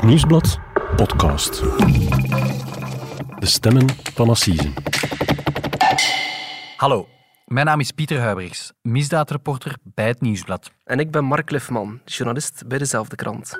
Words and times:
Het 0.00 0.08
Nieuwsblad 0.08 0.58
podcast. 0.96 1.62
De 3.38 3.46
stemmen 3.46 3.88
van 4.14 4.28
Assise. 4.28 4.72
Hallo, 6.76 7.08
mijn 7.46 7.66
naam 7.66 7.80
is 7.80 7.90
Pieter 7.90 8.20
Huibrechts, 8.20 8.72
misdaadreporter 8.82 9.76
bij 9.82 10.06
het 10.06 10.20
Nieuwsblad. 10.20 10.70
En 10.84 10.98
ik 10.98 11.10
ben 11.10 11.24
Mark 11.24 11.50
Lefman, 11.50 12.00
journalist 12.04 12.62
bij 12.66 12.78
dezelfde 12.78 13.16
krant. 13.16 13.58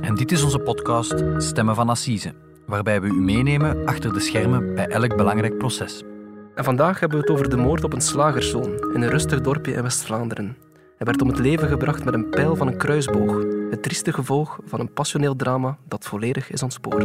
En 0.00 0.14
dit 0.14 0.32
is 0.32 0.42
onze 0.42 0.58
podcast 0.58 1.24
Stemmen 1.36 1.74
van 1.74 1.88
Assise, 1.88 2.34
waarbij 2.66 3.00
we 3.00 3.06
u 3.06 3.14
meenemen 3.14 3.86
achter 3.86 4.12
de 4.12 4.20
schermen 4.20 4.74
bij 4.74 4.86
elk 4.86 5.16
belangrijk 5.16 5.58
proces. 5.58 6.02
En 6.54 6.64
vandaag 6.64 7.00
hebben 7.00 7.18
we 7.18 7.24
het 7.24 7.34
over 7.34 7.50
de 7.50 7.56
moord 7.56 7.84
op 7.84 7.92
een 7.92 8.00
slagerszoon 8.00 8.92
in 8.94 9.02
een 9.02 9.10
rustig 9.10 9.40
dorpje 9.40 9.72
in 9.72 9.82
West-Vlaanderen. 9.82 10.56
Hij 10.96 11.06
werd 11.06 11.22
om 11.22 11.28
het 11.28 11.38
leven 11.38 11.68
gebracht 11.68 12.04
met 12.04 12.14
een 12.14 12.30
pijl 12.30 12.56
van 12.56 12.66
een 12.66 12.78
kruisboog. 12.78 13.55
Het 13.70 13.82
trieste 13.82 14.12
gevolg 14.12 14.58
van 14.66 14.80
een 14.80 14.92
passioneel 14.92 15.36
drama 15.36 15.76
dat 15.88 16.04
volledig 16.04 16.50
is 16.50 16.62
ontspoord. 16.62 17.04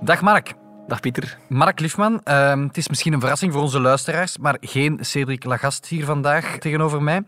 Dag 0.00 0.20
Mark. 0.20 0.54
Dag 0.86 1.00
Pieter. 1.00 1.38
Mark 1.48 1.80
Liefman, 1.80 2.20
ehm, 2.22 2.62
het 2.62 2.76
is 2.76 2.88
misschien 2.88 3.12
een 3.12 3.20
verrassing 3.20 3.52
voor 3.52 3.62
onze 3.62 3.80
luisteraars, 3.80 4.38
maar 4.38 4.56
geen 4.60 4.98
Cedric 5.00 5.44
Lagast 5.44 5.86
hier 5.86 6.04
vandaag 6.04 6.58
tegenover 6.58 7.02
mij. 7.02 7.22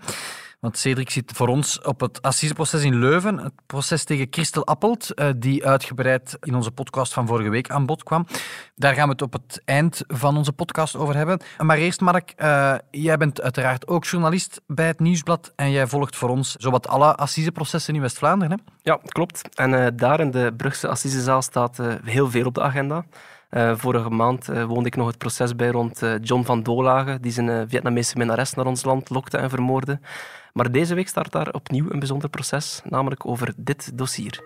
Want 0.60 0.78
Cedric 0.78 1.10
zit 1.10 1.32
voor 1.34 1.48
ons 1.48 1.80
op 1.80 2.00
het 2.00 2.22
assiseproces 2.22 2.82
in 2.82 2.98
Leuven. 2.98 3.38
Het 3.38 3.52
proces 3.66 4.04
tegen 4.04 4.26
Christel 4.30 4.66
Appelt, 4.66 5.14
eh, 5.14 5.28
die 5.36 5.66
uitgebreid 5.66 6.36
in 6.40 6.54
onze 6.54 6.70
podcast 6.70 7.12
van 7.12 7.26
vorige 7.26 7.48
week 7.48 7.70
aan 7.70 7.86
bod 7.86 8.02
kwam. 8.02 8.26
Daar 8.74 8.94
gaan 8.94 9.04
we 9.04 9.12
het 9.12 9.22
op 9.22 9.32
het 9.32 9.62
eind 9.64 10.02
van 10.06 10.36
onze 10.36 10.52
podcast 10.52 10.96
over 10.96 11.16
hebben. 11.16 11.40
Maar 11.58 11.76
eerst, 11.76 12.00
Mark, 12.00 12.32
uh, 12.36 12.74
jij 12.90 13.16
bent 13.16 13.40
uiteraard 13.40 13.86
ook 13.86 14.04
journalist 14.04 14.60
bij 14.66 14.86
het 14.86 15.00
Nieuwsblad 15.00 15.52
en 15.56 15.70
jij 15.70 15.86
volgt 15.86 16.16
voor 16.16 16.28
ons 16.28 16.54
zowat 16.56 16.88
alle 16.88 17.14
assiseprocessen 17.14 17.94
in 17.94 18.00
West-Vlaanderen. 18.00 18.62
Ja, 18.82 19.00
klopt. 19.02 19.48
En 19.54 19.72
uh, 19.72 19.86
daar 19.94 20.20
in 20.20 20.30
de 20.30 20.54
Brugse 20.56 20.88
assisezaal 20.88 21.42
staat 21.42 21.78
heel 22.04 22.30
veel 22.30 22.46
op 22.46 22.54
de 22.54 22.62
agenda. 22.62 23.04
Vorige 23.74 24.10
maand 24.10 24.50
uh, 24.50 24.64
woonde 24.64 24.86
ik 24.86 24.96
nog 24.96 25.06
het 25.06 25.18
proces 25.18 25.56
bij 25.56 25.68
rond 25.68 26.02
John 26.20 26.44
van 26.44 26.62
Dolage, 26.62 27.20
die 27.20 27.32
zijn 27.32 27.68
Vietnamese 27.68 28.16
minnares 28.16 28.54
naar 28.54 28.66
ons 28.66 28.84
land 28.84 29.10
lokte 29.10 29.36
en 29.36 29.50
vermoordde. 29.50 30.00
Maar 30.52 30.72
deze 30.72 30.94
week 30.94 31.08
start 31.08 31.32
daar 31.32 31.52
opnieuw 31.52 31.90
een 31.90 31.98
bijzonder 31.98 32.28
proces, 32.28 32.80
namelijk 32.84 33.26
over 33.26 33.52
dit 33.56 33.98
dossier. 33.98 34.40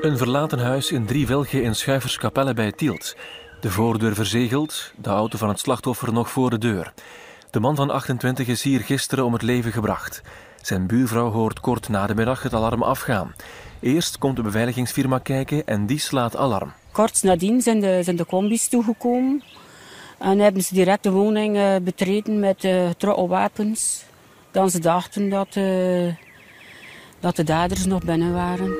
Een 0.00 0.16
verlaten 0.16 0.58
huis 0.58 0.92
in 0.92 1.06
Drievelge 1.06 1.62
in 1.62 1.74
Schuiverskapelle 1.74 2.54
bij 2.54 2.72
Tielt. 2.72 3.16
De 3.60 3.70
voordeur 3.70 4.14
verzegeld, 4.14 4.92
de 4.96 5.10
auto 5.10 5.38
van 5.38 5.48
het 5.48 5.58
slachtoffer 5.60 6.12
nog 6.12 6.30
voor 6.30 6.50
de 6.50 6.58
deur. 6.58 6.92
De 7.50 7.60
man 7.60 7.76
van 7.76 7.90
28 7.90 8.46
is 8.46 8.62
hier 8.62 8.80
gisteren 8.80 9.24
om 9.24 9.32
het 9.32 9.42
leven 9.42 9.72
gebracht. 9.72 10.22
Zijn 10.62 10.86
buurvrouw 10.86 11.30
hoort 11.30 11.60
kort 11.60 11.88
na 11.88 12.06
de 12.06 12.14
middag 12.14 12.42
het 12.42 12.54
alarm 12.54 12.82
afgaan. 12.82 13.34
Eerst 13.80 14.18
komt 14.18 14.36
de 14.36 14.42
beveiligingsfirma 14.42 15.18
kijken 15.18 15.66
en 15.66 15.86
die 15.86 15.98
slaat 15.98 16.36
alarm. 16.36 16.72
Kort 16.92 17.22
nadien 17.22 17.60
zijn 17.60 17.80
de, 17.80 18.00
zijn 18.02 18.16
de 18.16 18.26
combis 18.26 18.68
toegekomen. 18.68 19.42
En 20.18 20.38
hebben 20.38 20.62
ze 20.62 20.74
direct 20.74 21.02
de 21.02 21.10
woning 21.10 21.56
uh, 21.56 21.76
betreden 21.82 22.40
met 22.40 22.64
uh, 22.64 23.26
wapens 23.28 24.04
dan 24.50 24.70
ze 24.70 24.78
dachten 24.78 25.28
dat, 25.28 25.56
uh, 25.56 26.14
dat 27.20 27.36
de 27.36 27.44
daders 27.44 27.84
nog 27.84 28.04
binnen 28.04 28.32
waren. 28.32 28.72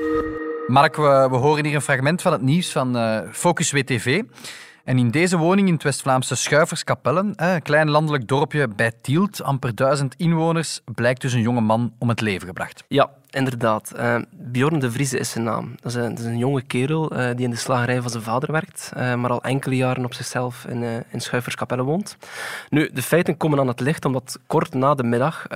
Mark, 0.67 0.95
we, 0.95 1.27
we, 1.29 1.35
horen 1.35 1.65
hier 1.65 1.75
een 1.75 1.81
fragment 1.81 2.21
van 2.21 2.31
het 2.31 2.41
nieuws 2.41 2.71
van 2.71 2.95
uh, 2.95 3.19
Focus 3.31 3.71
WTV. 3.71 4.23
En 4.89 4.97
in 4.97 5.11
deze 5.11 5.37
woning 5.37 5.67
in 5.67 5.73
het 5.73 5.83
West-Vlaamse 5.83 6.35
Schuiverskapellen, 6.35 7.33
een 7.35 7.61
klein 7.61 7.89
landelijk 7.89 8.27
dorpje 8.27 8.67
bij 8.67 8.91
Tielt, 9.01 9.43
amper 9.43 9.75
duizend 9.75 10.15
inwoners, 10.17 10.81
blijkt 10.85 11.21
dus 11.21 11.33
een 11.33 11.41
jonge 11.41 11.61
man 11.61 11.93
om 11.97 12.09
het 12.09 12.21
leven 12.21 12.47
gebracht. 12.47 12.83
Ja, 12.87 13.09
inderdaad. 13.29 13.93
Uh, 13.95 14.15
Bjorn 14.31 14.79
de 14.79 14.91
Vrieze 14.91 15.19
is 15.19 15.29
zijn 15.29 15.43
naam. 15.43 15.75
Dat 15.81 15.95
is 15.95 16.25
een, 16.25 16.37
jonge 16.37 16.61
kerel 16.61 17.13
uh, 17.13 17.29
die 17.35 17.45
in 17.45 17.49
de 17.49 17.55
slagerij 17.55 18.01
van 18.01 18.11
zijn 18.11 18.23
vader 18.23 18.51
werkt, 18.51 18.91
uh, 18.97 19.15
maar 19.15 19.31
al 19.31 19.43
enkele 19.43 19.75
jaren 19.75 20.05
op 20.05 20.13
zichzelf 20.13 20.65
in, 20.65 21.03
in 21.11 21.21
Schuiverskapelle 21.21 21.83
woont. 21.83 22.17
Nu, 22.69 22.89
de 22.93 23.01
feiten 23.01 23.37
komen 23.37 23.59
aan 23.59 23.67
het 23.67 23.79
licht 23.79 24.05
omdat 24.05 24.39
kort 24.47 24.73
na 24.73 24.95
de 24.95 25.03
middag 25.03 25.47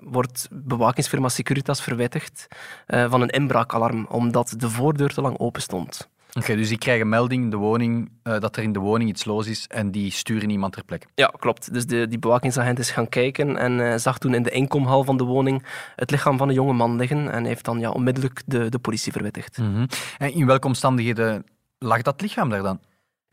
wordt 0.00 0.48
bewakingsfirma 0.50 1.28
Securitas 1.28 1.82
verwittigd 1.82 2.46
van 2.86 3.20
een 3.20 3.28
inbraakalarm, 3.28 4.06
omdat 4.08 4.54
de 4.56 4.70
voordeur 4.70 5.14
te 5.14 5.20
lang 5.20 5.38
open 5.38 5.62
stond. 5.62 6.10
Oké, 6.34 6.44
okay, 6.44 6.56
dus 6.56 6.68
die 6.68 6.78
krijgen 6.78 7.08
melding 7.08 7.42
in 7.42 7.50
de 7.50 7.56
woning, 7.56 8.10
uh, 8.24 8.38
dat 8.38 8.56
er 8.56 8.62
in 8.62 8.72
de 8.72 8.78
woning 8.78 9.10
iets 9.10 9.24
los 9.24 9.46
is 9.46 9.66
en 9.68 9.90
die 9.90 10.10
sturen 10.10 10.50
iemand 10.50 10.72
ter 10.72 10.84
plekke. 10.84 11.06
Ja, 11.14 11.26
klopt. 11.38 11.72
Dus 11.72 11.86
de, 11.86 12.08
die 12.08 12.18
bewakingsagent 12.18 12.78
is 12.78 12.90
gaan 12.90 13.08
kijken 13.08 13.56
en 13.56 13.78
uh, 13.78 13.94
zag 13.96 14.18
toen 14.18 14.34
in 14.34 14.42
de 14.42 14.50
inkomhal 14.50 15.04
van 15.04 15.16
de 15.16 15.24
woning 15.24 15.66
het 15.96 16.10
lichaam 16.10 16.38
van 16.38 16.48
een 16.48 16.54
jonge 16.54 16.72
man 16.72 16.96
liggen 16.96 17.30
en 17.30 17.44
heeft 17.44 17.64
dan 17.64 17.78
ja, 17.78 17.90
onmiddellijk 17.90 18.42
de, 18.46 18.68
de 18.68 18.78
politie 18.78 19.12
verwittigd. 19.12 19.58
Mm 19.58 19.74
-hmm. 19.74 19.86
En 20.18 20.34
in 20.34 20.46
welke 20.46 20.66
omstandigheden 20.66 21.44
lag 21.78 22.02
dat 22.02 22.20
lichaam 22.20 22.48
daar 22.48 22.62
dan? 22.62 22.80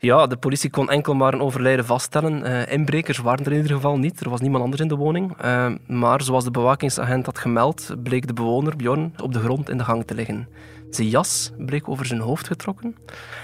Ja, 0.02 0.26
de 0.26 0.36
politie 0.36 0.70
kon 0.70 0.90
enkel 0.90 1.14
maar 1.14 1.34
een 1.34 1.40
overlijden 1.40 1.84
vaststellen. 1.84 2.46
Uh, 2.46 2.72
inbrekers 2.72 3.18
waren 3.18 3.44
er 3.44 3.52
in 3.52 3.56
ieder 3.56 3.76
geval 3.76 3.98
niet. 3.98 4.20
Er 4.20 4.30
was 4.30 4.40
niemand 4.40 4.64
anders 4.64 4.82
in 4.82 4.88
de 4.88 4.96
woning. 4.96 5.44
Uh, 5.44 5.72
maar 5.86 6.22
zoals 6.22 6.44
de 6.44 6.50
bewakingsagent 6.50 7.26
had 7.26 7.38
gemeld, 7.38 7.94
bleek 8.02 8.26
de 8.26 8.32
bewoner, 8.32 8.76
Bjorn, 8.76 9.14
op 9.22 9.32
de 9.32 9.38
grond 9.38 9.70
in 9.70 9.78
de 9.78 9.84
gang 9.84 10.04
te 10.04 10.14
liggen. 10.14 10.48
Zijn 10.90 11.08
jas 11.08 11.50
bleek 11.58 11.88
over 11.88 12.06
zijn 12.06 12.20
hoofd 12.20 12.46
getrokken. 12.46 12.96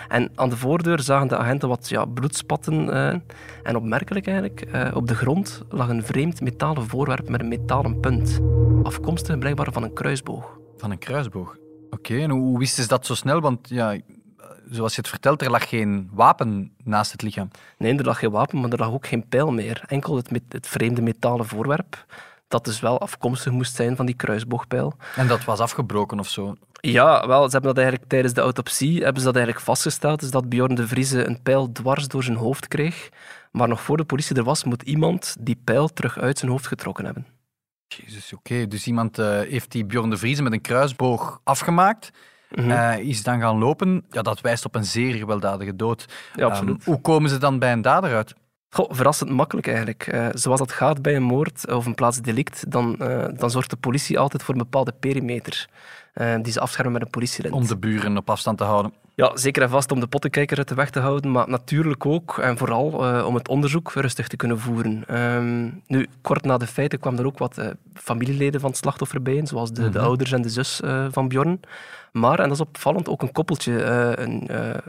En 0.08 0.30
aan 0.34 0.48
de 0.48 0.56
voordeur 0.56 1.00
zagen 1.00 1.28
de 1.28 1.36
agenten 1.36 1.68
wat 1.68 1.88
ja, 1.88 2.04
bloedspatten. 2.04 2.88
Uh, 2.88 3.14
en 3.62 3.76
opmerkelijk 3.76 4.26
eigenlijk, 4.26 4.66
op 4.94 5.08
de 5.08 5.14
grond 5.14 5.62
lag 5.68 5.88
een 5.88 6.04
vreemd 6.04 6.40
metalen 6.40 6.86
voorwerp 6.86 7.28
met 7.28 7.40
een 7.40 7.48
metalen 7.48 8.00
punt. 8.00 8.40
Afkomstig 8.82 9.38
blijkbaar 9.38 9.72
van 9.72 9.82
een 9.82 9.92
kruisboog. 9.92 10.58
Van 10.76 10.90
een 10.90 10.98
kruisboog? 10.98 11.56
Oké, 11.86 11.96
okay, 11.96 12.22
en 12.22 12.30
hoe 12.30 12.58
wisten 12.58 12.82
ze 12.82 12.88
dat 12.88 13.06
zo 13.06 13.14
snel? 13.14 13.40
Want 13.40 13.68
ja, 13.68 13.96
zoals 14.70 14.94
je 14.94 15.00
het 15.00 15.10
vertelt, 15.10 15.42
er 15.42 15.50
lag 15.50 15.68
geen 15.68 16.10
wapen 16.12 16.72
naast 16.84 17.12
het 17.12 17.22
lichaam. 17.22 17.50
Nee, 17.78 17.96
er 17.96 18.04
lag 18.04 18.18
geen 18.18 18.30
wapen, 18.30 18.60
maar 18.60 18.70
er 18.70 18.78
lag 18.78 18.92
ook 18.92 19.06
geen 19.06 19.28
pijl 19.28 19.52
meer. 19.52 19.84
Enkel 19.86 20.16
het, 20.16 20.30
met, 20.30 20.42
het 20.48 20.66
vreemde 20.66 21.02
metalen 21.02 21.46
voorwerp, 21.46 22.06
dat 22.48 22.64
dus 22.64 22.80
wel 22.80 23.00
afkomstig 23.00 23.52
moest 23.52 23.74
zijn 23.74 23.96
van 23.96 24.06
die 24.06 24.14
kruisboogpijl. 24.14 24.92
En 25.16 25.26
dat 25.26 25.44
was 25.44 25.58
afgebroken 25.58 26.18
of 26.18 26.28
zo? 26.28 26.54
Ja, 26.80 27.26
wel, 27.26 27.44
ze 27.44 27.50
hebben 27.50 27.74
dat 27.74 27.76
eigenlijk 27.78 28.08
tijdens 28.08 28.34
de 28.34 28.40
autopsie 28.40 29.02
hebben 29.02 29.18
ze 29.18 29.26
dat 29.26 29.36
eigenlijk 29.36 29.64
vastgesteld. 29.64 30.20
Dus 30.20 30.30
dat 30.30 30.48
Bjorn 30.48 30.74
de 30.74 30.86
Vrieze 30.86 31.26
een 31.26 31.42
pijl 31.42 31.72
dwars 31.72 32.08
door 32.08 32.22
zijn 32.22 32.36
hoofd 32.36 32.68
kreeg. 32.68 33.08
Maar 33.52 33.68
nog 33.68 33.80
voor 33.80 33.96
de 33.96 34.04
politie 34.04 34.36
er 34.36 34.44
was, 34.44 34.64
moet 34.64 34.82
iemand 34.82 35.36
die 35.40 35.60
pijl 35.64 35.88
terug 35.88 36.18
uit 36.18 36.38
zijn 36.38 36.50
hoofd 36.50 36.66
getrokken 36.66 37.04
hebben. 37.04 37.26
Jezus, 37.88 38.32
oké. 38.32 38.66
Dus 38.66 38.86
iemand 38.86 39.18
uh, 39.18 39.40
heeft 39.40 39.72
die 39.72 39.84
Bjorn 39.84 40.10
de 40.10 40.16
Vrieze 40.16 40.42
met 40.42 40.52
een 40.52 40.60
kruisboog 40.60 41.40
afgemaakt 41.44 42.10
Mm 42.50 42.62
-hmm. 42.64 42.70
uh, 42.70 42.98
is 42.98 43.22
dan 43.22 43.40
gaan 43.40 43.58
lopen. 43.58 44.04
Ja, 44.10 44.22
dat 44.22 44.40
wijst 44.40 44.64
op 44.64 44.74
een 44.74 44.84
zeer 44.84 45.14
gewelddadige 45.14 45.76
dood. 45.76 46.06
Ja, 46.34 46.46
absoluut. 46.46 46.86
Um, 46.86 46.92
hoe 46.92 47.00
komen 47.00 47.30
ze 47.30 47.38
dan 47.38 47.58
bij 47.58 47.72
een 47.72 47.82
dader 47.82 48.14
uit? 48.14 48.34
Goh, 48.70 48.90
verrassend 48.92 49.30
makkelijk 49.30 49.66
eigenlijk. 49.66 50.12
Uh, 50.14 50.28
zoals 50.32 50.58
dat 50.58 50.72
gaat 50.72 51.02
bij 51.02 51.16
een 51.16 51.22
moord 51.22 51.72
of 51.72 51.86
een 51.86 51.94
plaatsdelict, 51.94 52.70
dan, 52.70 52.96
uh, 53.00 53.24
dan 53.34 53.50
zorgt 53.50 53.70
de 53.70 53.76
politie 53.76 54.18
altijd 54.18 54.42
voor 54.42 54.54
een 54.54 54.60
bepaalde 54.60 54.92
perimeter. 55.00 55.68
die 56.42 56.52
ze 56.52 56.60
afschermen 56.60 56.92
met 56.92 57.02
een 57.02 57.10
politielint. 57.10 57.54
Om 57.54 57.66
de 57.66 57.76
buren 57.76 58.16
op 58.16 58.30
afstand 58.30 58.58
te 58.58 58.64
houden. 58.64 58.92
Ja, 59.14 59.36
zeker 59.36 59.62
en 59.62 59.68
vast 59.68 59.92
om 59.92 60.00
de 60.00 60.06
pottenkijker 60.06 60.58
uit 60.58 60.68
de 60.68 60.74
weg 60.74 60.90
te 60.90 61.00
houden, 61.00 61.30
maar 61.30 61.48
natuurlijk 61.48 62.06
ook 62.06 62.38
en 62.38 62.58
vooral 62.58 62.84
om 63.26 63.34
het 63.34 63.48
onderzoek 63.48 63.92
rustig 63.92 64.28
te 64.28 64.36
kunnen 64.36 64.58
voeren. 64.58 65.20
Um, 65.20 65.82
nu, 65.86 66.08
kort 66.20 66.44
na 66.44 66.56
de 66.56 66.66
feiten 66.66 66.98
kwamen 66.98 67.20
er 67.20 67.26
ook 67.26 67.38
wat 67.38 67.60
familieleden 67.94 68.60
van 68.60 68.70
het 68.70 68.78
slachtoffer 68.78 69.22
bij, 69.22 69.46
zoals 69.46 69.72
de, 69.72 69.78
mm 69.78 69.84
-hmm. 69.84 69.92
de 69.92 70.00
ouders 70.00 70.32
en 70.32 70.42
de 70.42 70.48
zus 70.48 70.80
van 71.10 71.28
Bjorn. 71.28 71.60
Maar, 72.18 72.38
en 72.38 72.48
dat 72.48 72.60
is 72.60 72.66
opvallend, 72.66 73.08
ook 73.08 73.22
een 73.22 73.32
koppeltje, 73.32 73.82
een, 73.82 74.46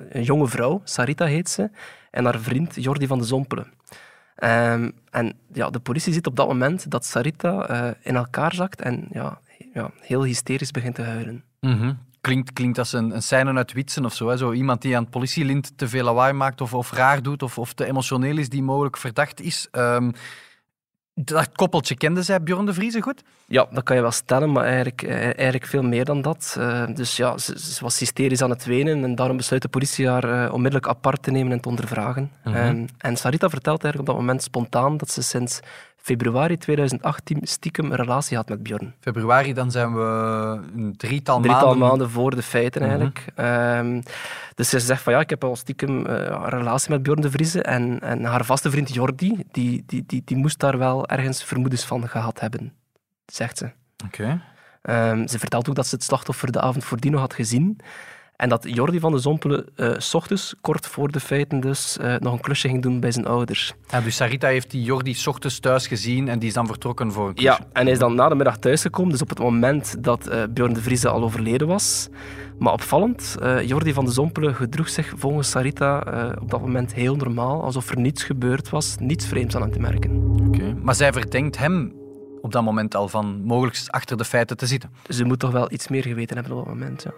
een, 0.10 0.24
jonge 0.24 0.48
vrouw, 0.48 0.82
Sarita 0.84 1.26
heet 1.26 1.50
ze, 1.50 1.70
en 2.12 2.26
haar 2.26 2.40
vriend 2.40 2.84
Jordi 2.84 3.07
van 3.07 3.18
de 3.18 3.25
Zompelen. 3.25 3.74
Um, 4.44 4.92
en 5.10 5.34
ja, 5.54 5.69
de 5.69 5.80
politie 5.80 6.13
ziet 6.13 6.28
op 6.28 6.36
dat 6.36 6.48
moment 6.48 6.92
dat 6.92 7.06
Sarita 7.06 7.96
in 8.01 8.16
elkaar 8.16 8.54
zakt 8.54 8.81
en 8.81 9.07
ja, 9.12 9.40
ja, 9.74 9.92
heel 10.01 10.24
hysterisch 10.24 10.72
begint 10.72 10.96
te 10.96 11.01
huilen. 11.01 11.44
-hmm 11.60 12.06
klinkt, 12.28 12.54
klinkt 12.54 12.78
als 12.78 12.94
een, 12.94 13.16
een 13.16 13.22
scène 13.22 13.54
uit 13.54 13.74
Witsen 13.74 14.06
of 14.06 14.13
zo. 14.13 14.28
Hè? 14.28 14.38
zo. 14.38 14.51
Iemand 14.51 14.81
die 14.81 14.96
aan 14.96 15.01
het 15.01 15.12
politielint 15.12 15.78
te 15.78 15.88
veel 15.88 16.04
lawaai 16.04 16.34
maakt 16.34 16.62
of, 16.62 16.74
of 16.74 16.92
raar 16.92 17.22
doet 17.22 17.44
of, 17.44 17.57
of 17.57 17.74
te 17.74 17.86
emotioneel 17.86 18.38
is, 18.38 18.50
die 18.50 18.63
mogelijk 18.63 18.98
verdacht 18.98 19.42
is. 19.42 19.68
Um, 19.72 20.13
dat 21.19 21.50
koppeltje 21.56 21.96
kende 21.96 22.22
zij 22.22 22.44
Bjorn 22.44 22.66
de 22.66 22.74
Vrieze 22.74 23.02
goed? 23.02 23.24
Ja, 23.46 23.68
dat 23.72 23.84
kan 23.84 23.96
je 23.96 24.02
wel 24.02 24.12
stellen, 24.12 24.52
maar 24.52 24.64
eigenlijk, 24.64 25.04
eigenlijk 25.04 25.66
veel 25.66 25.84
meer 25.84 26.06
dan 26.06 26.22
dat. 26.22 26.56
Uh, 26.60 26.86
dus 26.94 27.18
ja, 27.18 27.38
ze, 27.38 27.60
ze, 27.60 27.84
was 27.84 28.00
hysterisch 28.00 28.42
aan 28.42 28.50
het 28.50 28.66
wenen 28.66 29.04
en 29.04 29.16
daarom 29.16 29.38
besluit 29.38 29.62
de 29.62 29.68
politie 29.68 30.10
haar 30.10 30.46
uh, 30.46 30.54
onmiddellijk 30.54 30.88
apart 30.88 31.24
te 31.24 31.31
nemen 31.31 31.52
en 31.52 31.62
te 31.62 31.69
ondervragen. 31.69 32.31
Mm 32.44 32.54
-hmm. 32.54 32.66
um, 32.68 32.86
en 32.98 33.18
Sarita 33.18 33.50
vertelt 33.50 33.84
eigenlijk 33.84 34.10
op 34.10 34.16
dat 34.16 34.25
moment 34.25 34.44
spontaan 34.44 34.98
dat 34.98 35.12
ze 35.12 35.22
sinds 35.22 35.60
februari 36.07 36.57
2018 36.57 37.38
stiekem 37.42 37.86
een 37.86 37.95
relatie 37.95 38.38
had 38.38 38.50
met 38.50 38.63
Bjorn. 38.63 38.94
Februari, 39.00 39.54
dan 39.54 39.71
zijn 39.71 39.94
we 39.95 40.01
een 40.75 40.94
drietal, 40.98 41.39
drietal 41.42 41.68
maanden... 41.68 41.88
maanden 41.88 42.09
voor 42.09 42.36
de 42.36 42.42
feiten 42.42 42.81
Mhm. 42.81 42.89
eigenlijk. 42.89 43.25
Ehm, 43.36 44.01
dus 44.56 44.69
ze 44.69 44.80
zegt 44.80 45.01
van 45.01 45.13
ja, 45.13 45.19
ik 45.19 45.30
heb 45.30 45.44
al 45.44 45.56
stiekem 45.56 46.06
eh, 46.06 46.15
een 46.15 46.50
relatie 46.50 46.89
met 46.92 47.04
Bjorn 47.04 47.21
de 47.21 47.31
Vrieze 47.31 47.62
en, 47.62 48.00
en 48.00 48.24
haar 48.24 48.45
vaste 48.45 48.69
vriend 48.69 48.94
Jordi, 48.94 49.44
die, 49.51 49.83
die, 49.86 50.04
die, 50.07 50.21
die 50.25 50.38
moest 50.38 50.59
daar 50.59 50.77
wel 50.77 51.07
ergens 51.07 51.44
vermoedens 51.44 51.86
van 51.86 52.07
gehad 52.10 52.39
hebben, 52.39 52.74
zegt 53.25 53.57
ze. 53.57 53.69
Oké. 54.06 54.42
Ehm, 54.81 55.27
ze 55.27 55.39
vertelt 55.39 55.69
ook 55.69 55.75
dat 55.75 55.88
ze 55.88 55.95
het 55.95 56.03
slachtoffer 56.03 56.51
de 56.51 56.62
avond 56.62 56.83
voordien 56.83 57.12
nog 57.12 57.21
had 57.21 57.33
gezien. 57.33 57.80
En 58.38 58.50
dat 58.50 58.66
Jordi 58.74 59.00
van 59.00 59.12
de 59.12 59.18
Zompelen 59.19 59.66
s 59.98 60.13
ochtends, 60.13 60.56
kort 60.62 60.88
voor 60.88 61.12
de 61.12 61.19
feiten 61.19 61.60
dus, 61.60 61.98
eh, 61.98 62.16
nog 62.19 62.34
een 62.34 62.39
klusje 62.39 62.68
ging 62.68 62.81
doen 62.81 63.00
bij 63.00 63.12
zijn 63.12 63.25
ouders. 63.25 63.74
Ja, 63.89 64.01
dus 64.01 64.16
Sarita 64.16 64.48
heeft 64.48 64.72
die 64.72 64.84
Jordi 64.84 65.13
's 65.13 65.28
ochtends 65.28 65.60
thuis 65.60 65.88
gezien 65.88 66.28
en 66.28 66.39
die 66.39 66.48
is 66.48 66.54
dan 66.54 66.68
vertrokken 66.68 67.12
voor 67.12 67.28
een 67.28 67.34
Ja, 67.36 67.56
klusje. 67.56 67.72
en 67.74 67.84
hij 67.84 67.92
is 67.92 68.00
dan 68.00 68.16
na 68.16 68.30
de 68.30 68.36
middag 68.36 68.57
thuisgekomen, 68.57 69.12
dus 69.12 69.22
op 69.22 69.30
het 69.30 69.39
moment 69.39 70.04
dat 70.04 70.28
eh 70.28 70.44
Bjorn 70.50 70.74
de 70.74 70.81
Vrieze 70.81 71.10
al 71.10 71.24
overleden 71.24 71.68
was. 71.68 72.10
Maar 72.60 72.74
opvallend, 72.74 73.36
Jordi 73.66 73.94
van 73.94 74.06
de 74.06 74.12
Zompelen 74.12 74.56
gedroeg 74.56 74.89
zich 74.89 75.13
volgens 75.16 75.50
Sarita 75.50 76.00
op 76.42 76.50
dat 76.50 76.62
moment 76.62 76.94
heel 76.94 77.16
normaal, 77.16 77.63
alsof 77.63 77.89
er 77.89 78.00
niets 78.00 78.24
gebeurd 78.24 78.69
was, 78.69 78.95
niets 79.00 79.25
vreemds 79.25 79.56
aan 79.56 79.62
hem 79.62 79.72
te 79.72 79.80
merken. 79.80 80.38
Oké. 80.48 80.75
Maar 80.81 80.95
zij 80.95 81.12
verdenkt 81.13 81.57
hem 81.57 81.94
op 82.42 82.51
dat 82.51 82.63
moment 82.63 82.95
al 82.95 83.07
van 83.07 83.42
mogelijk 83.44 83.81
achter 83.88 84.18
de 84.18 84.25
feiten 84.25 84.57
te 84.57 84.66
zitten. 84.66 84.89
Ze 85.10 85.24
moet 85.25 85.39
toch 85.39 85.51
wel 85.51 85.72
iets 85.72 85.88
meer 85.88 86.04
geweten 86.04 86.38
hebben 86.38 86.57
op 86.57 86.66
dat 86.66 86.74
moment. 86.75 87.04
Ja. 87.04 87.12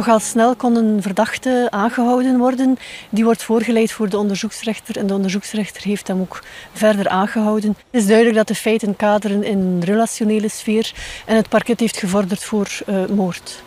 Nogal 0.00 0.20
snel 0.20 0.56
kon 0.56 0.76
een 0.76 1.02
verdachte 1.02 1.66
aangehouden 1.70 2.38
worden. 2.38 2.76
Die 3.10 3.24
wordt 3.24 3.42
voorgeleid 3.42 3.92
voor 3.92 4.08
de 4.08 4.18
onderzoeksrechter 4.18 4.96
en 4.96 5.06
de 5.06 5.14
onderzoeksrechter 5.14 5.82
heeft 5.82 6.06
hem 6.06 6.20
ook 6.20 6.42
verder 6.72 7.08
aangehouden. 7.08 7.76
Het 7.90 8.00
is 8.00 8.06
duidelijk 8.06 8.36
dat 8.36 8.48
de 8.48 8.54
feiten 8.54 8.96
kaderen 8.96 9.44
in 9.44 9.58
een 9.58 9.84
relationele 9.84 10.48
sfeer 10.48 10.92
en 11.26 11.36
het 11.36 11.48
parket 11.48 11.80
heeft 11.80 11.96
gevorderd 11.96 12.44
voor 12.44 12.68
eh, 12.86 13.06
moord. 13.06 13.62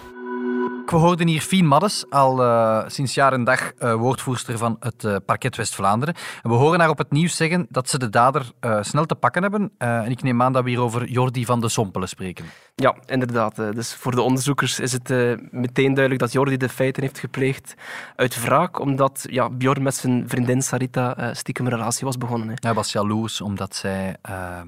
We 0.86 1.00
hoorden 1.00 1.28
hier 1.28 1.42
Fien 1.42 1.66
Maddes, 1.66 2.06
al 2.10 2.44
eh, 2.44 2.84
sinds 2.88 3.14
jaar 3.14 3.34
en 3.34 3.44
dag 3.44 3.74
eh, 3.74 3.94
woordvoerster 3.94 4.58
van 4.58 4.78
het 4.80 5.04
eh, 5.04 5.16
parket 5.26 5.56
West-Vlaanderen. 5.56 6.16
En 6.44 6.50
we 6.50 6.56
horen 6.56 6.80
haar 6.80 6.90
op 6.90 6.98
het 6.98 7.12
nieuws 7.12 7.36
zeggen 7.36 7.66
dat 7.70 7.90
ze 7.90 8.00
de 8.00 8.10
dader 8.10 8.52
snel 8.82 9.06
te 9.06 9.16
pakken 9.16 9.42
hebben. 9.42 9.72
En 9.78 10.12
ik 10.12 10.24
neem 10.24 10.42
aan 10.42 10.54
dat 10.54 10.64
we 10.64 10.70
hier 10.70 10.80
over 10.80 11.08
Jordi 11.08 11.46
van 11.46 11.62
de 11.62 11.70
Sompelen 11.70 12.08
spreken. 12.08 12.46
Ja, 12.76 12.96
inderdaad. 13.06 13.56
Dus 13.56 13.94
voor 13.94 14.12
de 14.12 14.22
onderzoekers 14.22 14.80
is 14.80 14.92
het 14.92 15.10
meteen 15.52 15.94
duidelijk 15.94 16.20
dat 16.20 16.32
Jordi 16.32 16.58
de 16.58 16.70
feiten 16.70 17.04
heeft 17.04 17.20
gepleegd 17.20 17.74
uit 18.16 18.42
wraak, 18.42 18.80
omdat 18.80 19.26
ja, 19.30 19.50
Bjorn 19.50 19.84
met 19.84 19.96
zijn 19.96 20.30
vriendin 20.30 20.62
Sarita 20.62 21.34
stiekem 21.34 21.66
een 21.66 21.72
relatie 21.72 22.06
was 22.06 22.18
begonnen. 22.18 22.48
Hè. 22.48 22.54
Hij 22.60 22.74
was 22.74 22.92
jaloers 22.92 23.42
omdat 23.42 23.76
zij 23.76 24.18
ehm, 24.22 24.68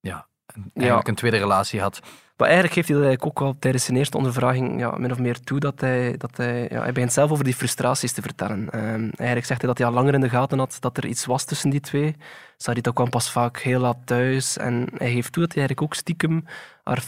ja, 0.00 0.26
eigenlijk 0.74 1.08
een 1.08 1.14
tweede 1.14 1.38
relatie 1.38 1.80
had. 1.80 2.00
Maar 2.36 2.48
eigenlijk 2.48 2.74
geeft 2.76 2.88
hij 2.88 2.96
dat 2.96 3.06
eigenlijk 3.06 3.38
ook 3.40 3.46
al 3.46 3.56
tijdens 3.58 3.84
zijn 3.84 3.96
eerste 3.96 4.16
ondervraging 4.16 4.80
ja, 4.80 4.90
min 4.98 5.12
of 5.12 5.18
meer 5.18 5.40
toe 5.40 5.60
dat 5.60 5.80
hij, 5.80 6.14
dat 6.16 6.36
hij, 6.36 6.66
ja, 6.70 6.82
hij 6.82 6.92
begint 6.92 7.12
zelf 7.12 7.30
over 7.30 7.44
die 7.44 7.54
frustraties 7.54 8.12
te 8.12 8.22
vertellen. 8.22 8.70
Ehm, 8.70 8.82
eigenlijk 9.00 9.46
zegt 9.46 9.60
hij 9.60 9.68
dat 9.68 9.78
hij 9.78 9.86
al 9.86 9.92
langer 9.92 10.14
in 10.14 10.20
de 10.20 10.28
gaten 10.28 10.58
had 10.58 10.76
dat 10.80 10.96
er 10.96 11.06
iets 11.06 11.26
was 11.26 11.44
tussen 11.44 11.70
die 11.70 11.80
twee. 11.80 12.16
Sarita 12.56 12.90
kwam 12.90 13.08
pas 13.10 13.30
vaak 13.30 13.58
heel 13.58 13.80
laat 13.80 13.96
thuis 14.04 14.56
en 14.56 14.88
hij 14.96 15.12
geeft 15.12 15.32
toe 15.32 15.42
dat 15.42 15.52
hij 15.54 15.62
eigenlijk 15.62 15.82
ook 15.82 15.94
stiekem 15.94 16.44
haar 16.84 17.02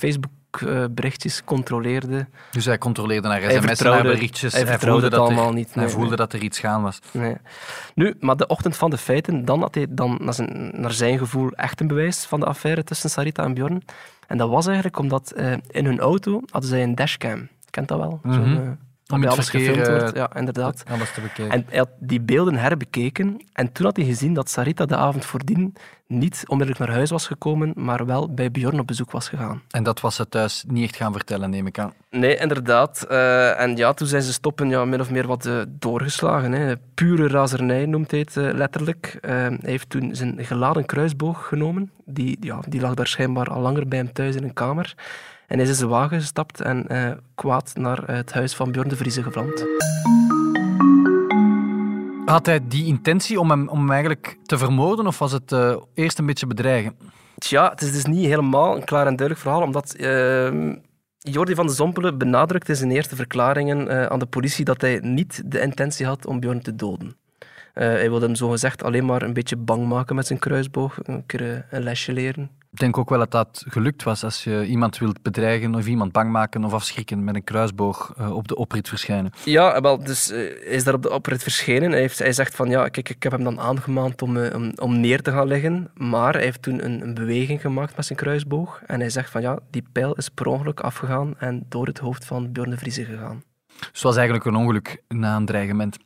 controleerde. 1.45 2.27
Dus 2.51 2.65
hij 2.65 2.79
controleerde 2.79 3.29
naar 3.29 3.41
Hij 3.41 3.51
sms'en, 3.51 3.67
naar 3.67 3.77
vertrouwde- 3.77 4.09
berichtjes. 4.09 4.53
hij 4.53 4.67
vertrouwde 4.67 5.03
het 5.03 5.11
dat 5.11 5.21
allemaal 5.21 5.49
er, 5.49 5.55
niet, 5.55 5.75
Hij 5.75 5.89
voelde 5.89 6.09
nee. 6.09 6.17
dat 6.17 6.33
er 6.33 6.43
iets 6.43 6.59
gaan 6.59 6.83
was. 6.83 6.99
Nee. 7.11 7.37
Nu, 7.95 8.15
maar 8.21 8.37
de 8.37 8.47
ochtend 8.47 8.77
van 8.77 8.91
de 8.91 8.99
feiten, 8.99 9.45
dan 9.45 9.61
had 9.61 9.75
hij 9.75 9.87
dan 9.89 10.19
naar 10.23 10.35
zijn, 10.35 10.71
naar 10.75 10.93
zijn 10.93 11.19
gevoel 11.19 11.51
echt 11.51 11.81
een 11.81 11.87
bewijs 11.87 12.25
van 12.25 12.41
de 12.41 12.47
affaire 12.47 12.85
tussen 12.85 13.11
Sarita 13.11 13.45
en 13.45 13.55
Bjorn. 13.55 13.83
En 14.29 14.39
dat 14.39 14.49
was 14.49 14.67
eigenlijk 14.67 14.99
omdat 14.99 15.31
eh, 15.31 15.53
in 15.67 15.85
hun 15.85 15.99
auto 15.99 16.41
hadden 16.51 16.71
zij 16.71 16.83
een 16.83 16.95
dashcam. 16.95 17.49
Kent 17.71 17.89
dat 17.89 17.99
wel? 17.99 18.21
Eh, 18.23 18.33
waarbij 19.07 19.29
het 19.29 19.39
alles 19.39 19.51
verkeer 19.51 19.69
gefilmd 19.69 19.89
eh, 19.89 19.99
wordt. 19.99 20.17
Ja, 20.17 20.37
inderdaad. 20.37 20.85
alles 20.91 21.13
te 21.13 21.21
bekijken. 21.21 21.51
En 21.51 21.65
hij 21.69 21.79
had 21.79 21.91
die 21.99 22.21
beelden 22.21 22.57
herbekeken 22.57 23.45
en 23.53 23.73
toen 23.73 23.85
had 23.85 23.97
hij 23.97 24.05
gezien 24.05 24.35
dat 24.35 24.51
Sarita 24.51 24.87
de 24.87 24.97
avond 24.97 25.25
voordien 25.25 25.75
niet 26.09 26.45
onmiddellijk 26.47 26.87
naar 26.87 26.97
huis 26.97 27.11
was 27.11 27.27
gekomen, 27.27 27.73
maar 27.77 28.07
wel 28.07 28.35
bij 28.35 28.51
Bjorn 28.51 28.81
op 28.81 28.87
bezoek 28.87 29.11
was 29.11 29.29
gegaan. 29.29 29.63
En 29.71 29.83
dat 29.83 30.01
was 30.01 30.15
ze 30.15 30.29
thuis 30.29 30.65
niet 30.67 30.85
echt 30.85 30.97
gaan 30.97 31.13
vertellen, 31.13 31.51
neem 31.51 31.67
ik 31.67 31.79
aan. 31.79 31.93
Nee, 32.11 32.37
inderdaad. 32.37 33.03
Eh, 33.03 33.61
en 33.61 33.77
ja, 33.77 33.93
toen 33.93 34.07
zijn 34.07 34.23
ze 34.23 34.33
stoppen 34.33 34.69
ja, 34.69 34.85
min 34.85 35.01
of 35.01 35.11
meer 35.11 35.27
wat 35.27 35.47
eh, 35.47 35.61
doorgeslagen. 35.69 36.53
Hè. 36.53 36.77
Pure 36.95 37.29
razernij 37.29 37.87
noemt 37.87 38.11
hij 38.11 38.21
het 38.21 38.37
eh, 38.37 38.53
letterlijk. 38.53 39.19
Hij 39.21 39.59
heeft 39.63 39.91
toen 39.91 40.15
zijn 40.15 40.45
geladen 40.45 40.87
kruisboog 40.87 41.47
genomen. 41.47 41.91
Die, 42.05 42.37
ja, 42.41 42.61
die 42.69 42.81
lag 42.81 42.95
daar 42.95 43.07
schijnbaar 43.07 43.51
al 43.51 43.61
langer 43.61 43.89
bij 43.89 43.99
hem 43.99 44.13
thuis 44.13 44.37
in 44.37 44.43
een 44.43 44.53
kamer. 44.53 44.95
En 45.47 45.55
hij 45.55 45.65
is 45.65 45.71
in 45.71 45.77
zijn 45.77 45.91
wagen 45.91 46.21
gestapt 46.21 46.61
en 46.61 46.87
kwaad 47.35 47.73
naar 47.75 48.03
het 48.07 48.33
huis 48.33 48.55
van 48.55 48.73
Bjorn 48.73 48.89
de 48.89 48.97
Vrieze 48.97 49.23
gevlamd. 49.23 49.67
Had 52.29 52.47
hij 52.47 52.61
die 52.69 52.87
intentie 52.87 53.41
om 53.41 53.51
hem, 53.51 53.69
om 53.69 53.79
hem 53.79 53.91
eigenlijk 53.91 54.39
te 54.43 54.59
vermoorden 54.59 55.07
of 55.07 55.19
was 55.19 55.33
het 55.33 55.53
eh, 55.53 55.77
eerst 55.95 56.19
een 56.19 56.27
beetje 56.27 56.47
bedreigen? 56.47 56.97
Tja, 57.39 57.71
het 57.71 57.83
is 57.83 57.93
dus 57.93 58.05
niet 58.05 58.25
helemaal 58.25 58.77
een 58.77 58.85
klaar 58.85 59.07
en 59.07 59.17
duidelijk 59.17 59.41
verhaal, 59.41 59.63
omdat 59.63 59.93
ehm, 59.93 60.75
Jordi 61.19 61.55
van 61.55 61.67
de 61.67 61.73
Zompelen 61.73 62.19
benadrukt 62.19 62.69
in 62.69 62.77
zijn 62.77 62.91
eerste 62.91 63.17
verklaringen 63.17 63.89
eh, 63.89 64.07
aan 64.07 64.19
de 64.19 64.27
politie 64.27 64.65
dat 64.65 64.81
hij 64.81 64.99
niet 65.03 65.43
de 65.47 65.61
intentie 65.61 66.07
had 66.07 66.27
om 66.27 66.41
Bjorn 66.41 66.63
te 66.63 66.75
doden. 66.75 67.17
Eh, 67.79 67.87
hij 67.87 68.11
wilde 68.11 68.27
hem 68.27 68.35
zogezegd 68.35 68.83
alleen 68.83 69.05
maar 69.05 69.23
een 69.23 69.33
beetje 69.33 69.57
bang 69.57 69.87
maken 69.87 70.15
met 70.15 70.27
zijn 70.27 70.39
kruisboog, 70.39 70.99
een 71.03 71.27
keer 71.27 71.53
eh, 71.53 71.59
een 71.71 71.83
lesje 71.83 72.13
leren. 72.13 72.51
Ik 72.71 72.79
denk 72.79 72.99
ook 72.99 73.09
wel 73.09 73.19
dat 73.19 73.31
dat 73.31 73.65
gelukt 73.69 74.03
was 74.03 74.25
als 74.25 74.45
je 74.45 74.67
iemand 74.67 74.99
wilt 74.99 75.23
bedreigen 75.23 75.75
of 75.75 75.87
iemand 75.87 76.13
bang 76.13 76.31
maken 76.31 76.65
of 76.65 76.73
afschrikken 76.73 77.25
met 77.25 77.35
een 77.35 77.45
kruisboog 77.45 78.15
eh, 78.17 78.37
op 78.37 78.49
de 78.49 78.57
oprit 78.57 78.89
verschijnen. 78.89 79.33
Ja, 79.45 79.81
wel, 79.81 80.05
dus 80.05 80.27
hij 80.27 80.47
is 80.47 80.85
daar 80.85 80.95
op 80.95 81.03
de 81.03 81.11
oprit 81.11 81.43
verschenen. 81.43 81.91
Hij, 81.91 82.01
heeft, 82.01 82.19
hij 82.19 82.33
zegt 82.33 82.57
van, 82.57 82.69
ja, 82.69 82.89
kijk, 82.89 83.09
ik 83.09 83.23
heb 83.23 83.33
hem 83.33 83.45
dan 83.45 83.61
aangemaand 83.61 84.23
om, 84.23 84.37
om, 84.37 84.73
om 84.75 85.01
neer 85.01 85.23
te 85.23 85.31
gaan 85.31 85.47
liggen, 85.47 85.91
maar 85.95 86.33
hij 86.33 86.43
heeft 86.43 86.63
toen 86.63 86.85
een, 86.85 87.03
een 87.03 87.15
beweging 87.15 87.61
gemaakt 87.61 87.97
met 87.97 88.07
zijn 88.07 88.19
kruisboog 88.19 88.83
en 88.87 89.01
hij 89.01 89.11
zegt 89.11 89.31
van, 89.31 89.41
ja, 89.41 89.59
die 89.71 89.85
pijl 89.93 90.15
is 90.15 90.29
per 90.29 90.47
ongeluk 90.47 90.81
afgegaan 90.81 91.35
en 91.39 91.67
door 91.69 91.87
het 91.87 91.99
hoofd 91.99 92.25
van 92.25 92.53
Bjorn 92.53 92.71
de 92.71 92.79
Vrieze 92.79 93.05
gegaan. 93.05 93.43
Dus 93.79 93.89
het 93.93 94.03
was 94.03 94.17
eigenlijk 94.17 94.47
een 94.47 94.57
ongeluk 94.57 95.03
na 95.09 95.37
een 95.37 95.47
dreigement. 95.47 95.97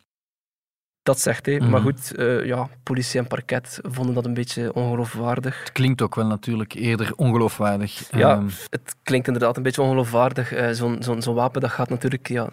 Dat 1.03 1.21
zegt 1.21 1.47
hij. 1.47 1.59
Mhm. 1.59 1.71
Maar 1.71 1.81
goed, 1.81 2.15
eh, 2.15 2.45
ja, 2.45 2.69
politie 2.83 3.21
en 3.21 3.27
parket 3.27 3.79
vonden 3.83 4.15
dat 4.15 4.25
een 4.25 4.35
beetje 4.35 4.75
ongeloofwaardig. 4.75 5.59
Het 5.61 5.73
klinkt 5.73 6.03
ook 6.03 6.15
wel 6.15 6.27
natuurlijk 6.27 6.73
eerder 6.75 7.13
ongeloofwaardig. 7.17 8.11
Ja, 8.11 8.31
Ehm, 8.37 8.49
het 8.71 8.97
klinkt 9.03 9.27
inderdaad 9.27 9.57
een 9.57 9.63
beetje 9.63 9.83
ongeloofwaardig. 9.83 10.53
Eh, 10.53 10.71
Zo'n 10.71 10.97
zo'n 11.03 11.23
zo'n 11.23 11.35
wapen 11.35 11.61
dat 11.61 11.71
gaat 11.71 11.89
natuurlijk 11.89 12.29
ja, 12.29 12.49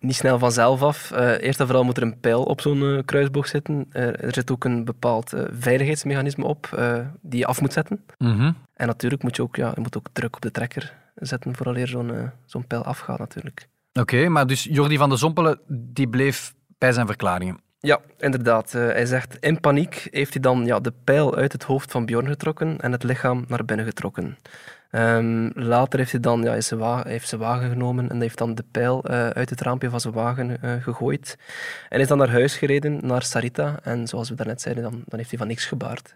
niet 0.00 0.14
snel 0.14 0.38
vanzelf 0.38 0.82
af. 0.82 1.10
Eh, 1.10 1.42
eerst 1.42 1.60
en 1.60 1.66
vooral 1.66 1.84
moet 1.84 1.96
er 1.96 2.02
een 2.02 2.20
pijl 2.20 2.42
op 2.42 2.60
zo'n 2.60 3.02
kruisboog 3.04 3.46
zitten. 3.46 3.86
Er 3.92 4.32
zit 4.34 4.50
ook 4.50 4.64
een 4.64 4.84
bepaald 4.84 5.32
veiligheidsmechanisme 5.52 6.44
op 6.44 6.78
die 7.20 7.38
je 7.38 7.46
af 7.46 7.60
moet 7.60 7.72
zetten. 7.72 8.04
mhm. 8.18 8.52
En 8.74 8.86
natuurlijk 8.86 9.22
moet 9.22 9.36
je 9.36 9.42
ook, 9.42 9.56
ja, 9.56 9.72
je 9.74 9.80
moet 9.80 9.96
ook 9.96 10.06
druk 10.12 10.34
op 10.36 10.40
de 10.42 10.50
trekker 10.50 10.92
zetten 11.14 11.56
vooraleer 11.56 11.86
zo'n 11.86 12.30
zo'n 12.46 12.66
pijl 12.66 12.84
afgaat 12.84 13.18
natuurlijk. 13.18 13.68
Oké, 13.92 14.28
maar 14.28 14.46
dus 14.46 14.64
Jordi 14.70 14.96
van 14.96 15.08
de 15.08 15.16
Zompelen 15.16 15.60
die 15.68 16.08
bleef 16.08 16.54
bij 16.78 16.92
zijn 16.92 17.06
verklaringen. 17.06 17.58
Ja, 17.82 18.00
inderdaad. 18.18 18.74
Eh, 18.74 18.86
hij 18.86 19.06
zegt, 19.06 19.36
in 19.40 19.60
paniek 19.60 20.08
heeft 20.10 20.32
hij 20.32 20.42
dan 20.42 20.64
ja, 20.64 20.80
de 20.80 20.92
pijl 21.04 21.36
uit 21.36 21.52
het 21.52 21.62
hoofd 21.62 21.90
van 21.92 22.06
Bjorn 22.06 22.26
getrokken 22.26 22.80
en 22.80 22.92
het 22.92 23.02
lichaam 23.02 23.44
naar 23.48 23.64
binnen 23.64 23.86
getrokken. 23.86 24.38
Ehm, 24.90 25.50
later 25.54 25.98
heeft 25.98 26.10
hij 26.12 26.20
dan 26.20 26.42
ja, 26.42 26.60
zijn 26.60 26.80
wa- 26.80 27.02
hij 27.02 27.12
heeft 27.12 27.30
wagen 27.32 27.70
genomen 27.70 28.10
en 28.10 28.20
heeft 28.20 28.38
dan 28.38 28.54
de 28.54 28.64
pijl 28.70 29.04
eh, 29.04 29.28
uit 29.28 29.50
het 29.50 29.60
raampje 29.60 29.90
van 29.90 30.00
zijn 30.00 30.14
wagen 30.14 30.62
eh, 30.62 30.82
gegooid. 30.82 31.38
En 31.88 32.00
is 32.00 32.08
dan 32.08 32.18
naar 32.18 32.30
huis 32.30 32.56
gereden, 32.56 33.06
naar 33.06 33.22
Sarita. 33.22 33.78
En 33.82 34.06
zoals 34.06 34.28
we 34.28 34.34
daarnet 34.34 34.60
zeiden, 34.60 34.82
dan, 34.82 34.92
dan 35.06 35.18
heeft 35.18 35.30
hij 35.30 35.38
van 35.38 35.48
niks 35.48 35.66
gebaard. 35.66 36.14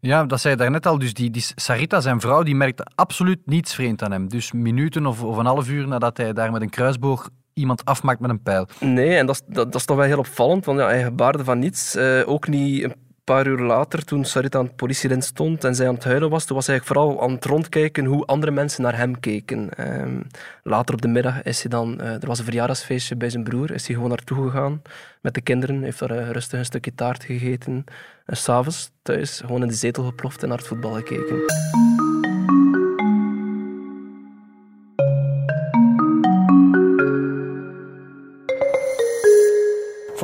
Ja, 0.00 0.24
dat 0.24 0.40
zei 0.40 0.54
je 0.54 0.60
daarnet 0.60 0.86
al. 0.86 0.98
Dus 0.98 1.14
die, 1.14 1.30
die 1.30 1.44
Sarita, 1.54 2.00
zijn 2.00 2.20
vrouw, 2.20 2.42
die 2.42 2.54
merkte 2.54 2.86
absoluut 2.94 3.38
niets 3.46 3.74
vreemd 3.74 4.02
aan 4.02 4.12
hem. 4.12 4.28
Dus 4.28 4.52
minuten 4.52 5.06
of, 5.06 5.22
of 5.22 5.36
een 5.36 5.46
half 5.46 5.68
uur 5.68 5.88
nadat 5.88 6.16
hij 6.16 6.32
daar 6.32 6.52
met 6.52 6.62
een 6.62 6.70
kruisboog 6.70 7.28
iemand 7.56 7.84
afmaakt 7.84 8.20
met 8.20 8.30
een 8.30 8.42
pijl. 8.42 8.68
Nee, 8.80 9.16
en 9.16 9.26
dat 9.26 9.34
is, 9.34 9.54
dat, 9.54 9.74
is 9.74 9.84
toch 9.84 9.96
wel 9.96 10.06
heel 10.06 10.18
opvallend, 10.18 10.64
want 10.64 10.78
ja, 10.78 10.86
hij 10.86 11.02
gebaarde 11.02 11.44
van 11.44 11.58
niets. 11.58 11.94
Eh, 11.94 12.22
ook 12.26 12.48
niet 12.48 12.82
een 12.82 12.94
paar 13.24 13.46
uur 13.46 13.58
later, 13.58 14.04
toen 14.04 14.24
Sarita 14.24 14.58
aan 14.58 14.64
het 14.64 14.76
politiedienst 14.76 15.28
stond 15.28 15.64
en 15.64 15.74
zij 15.74 15.88
aan 15.88 15.94
het 15.94 16.04
huilen 16.04 16.30
was, 16.30 16.44
toen 16.44 16.56
was 16.56 16.66
hij 16.66 16.80
vooral 16.80 17.22
aan 17.22 17.30
het 17.30 17.44
rondkijken 17.44 18.04
hoe 18.04 18.26
andere 18.26 18.52
mensen 18.52 18.82
naar 18.82 18.96
hem 18.96 19.20
keken. 19.20 19.74
Ehm, 19.76 20.20
later 20.62 20.94
op 20.94 21.02
de 21.02 21.08
middag 21.08 21.42
is 21.42 21.60
hij 21.60 21.70
dan... 21.70 22.00
eh, 22.00 22.12
er 22.12 22.26
was 22.26 22.38
een 22.38 22.44
verjaardagsfeestje 22.44 23.16
bij 23.16 23.30
zijn 23.30 23.44
broer, 23.44 23.70
is 23.70 23.86
hij 23.86 23.94
gewoon 23.94 24.10
naartoe 24.10 24.50
gegaan 24.50 24.82
met 25.20 25.34
de 25.34 25.40
kinderen, 25.40 25.82
heeft 25.82 25.98
daar 25.98 26.10
eh, 26.10 26.30
rustig 26.30 26.58
een 26.58 26.64
stukje 26.64 26.94
taart 26.94 27.24
gegeten. 27.24 27.84
En 28.26 28.36
s'avonds 28.36 28.90
thuis 29.02 29.40
gewoon 29.40 29.62
in 29.62 29.68
de 29.68 29.74
zetel 29.74 30.04
geploft 30.04 30.42
en 30.42 30.48
naar 30.48 30.58
het 30.58 30.66
voetbal 30.66 30.92
gekeken. 30.92 31.36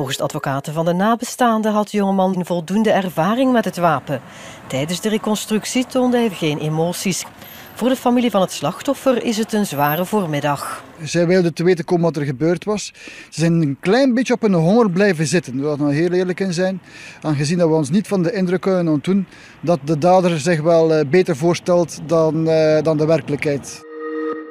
Volgens 0.03 0.23
advocaten 0.23 0.73
van 0.73 0.85
de 0.85 0.93
nabestaanden 0.93 1.71
had 1.71 1.89
de 1.89 1.97
jongeman 1.97 2.45
voldoende 2.45 2.91
ervaring 2.91 3.51
met 3.51 3.65
het 3.65 3.77
wapen. 3.77 4.21
Tijdens 4.67 5.01
de 5.01 5.09
reconstructie 5.09 5.85
toonde 5.85 6.17
hij 6.17 6.29
geen 6.29 6.57
emoties. 6.57 7.25
Voor 7.73 7.89
de 7.89 7.95
familie 7.95 8.31
van 8.31 8.41
het 8.41 8.51
slachtoffer 8.51 9.23
is 9.23 9.37
het 9.37 9.53
een 9.53 9.65
zware 9.65 10.05
voormiddag. 10.05 10.83
Zij 11.03 11.27
wilden 11.27 11.53
te 11.53 11.63
weten 11.63 11.85
komen 11.85 12.03
wat 12.03 12.15
er 12.15 12.25
gebeurd 12.25 12.63
was. 12.63 12.93
Ze 13.29 13.39
zijn 13.39 13.61
een 13.61 13.77
klein 13.79 14.13
beetje 14.13 14.33
op 14.33 14.41
hun 14.41 14.53
honger 14.53 14.89
blijven 14.89 15.27
zitten. 15.27 15.61
We 15.61 15.67
moeten 15.67 15.89
heel 15.89 16.11
eerlijk 16.11 16.39
in 16.39 16.53
zijn. 16.53 16.81
Aangezien 17.21 17.57
dat 17.57 17.69
we 17.69 17.75
ons 17.75 17.89
niet 17.89 18.07
van 18.07 18.23
de 18.23 18.33
indruk 18.33 18.61
kunnen 18.61 18.93
ontdoen 18.93 19.25
dat 19.61 19.79
de 19.83 19.97
dader 19.97 20.39
zich 20.39 20.61
wel 20.61 20.93
eh, 20.93 21.05
beter 21.09 21.35
voorstelt 21.35 21.99
dan, 22.05 22.47
uh, 22.47 22.81
dan 22.81 22.97
de 22.97 23.05
werkelijkheid. 23.05 23.92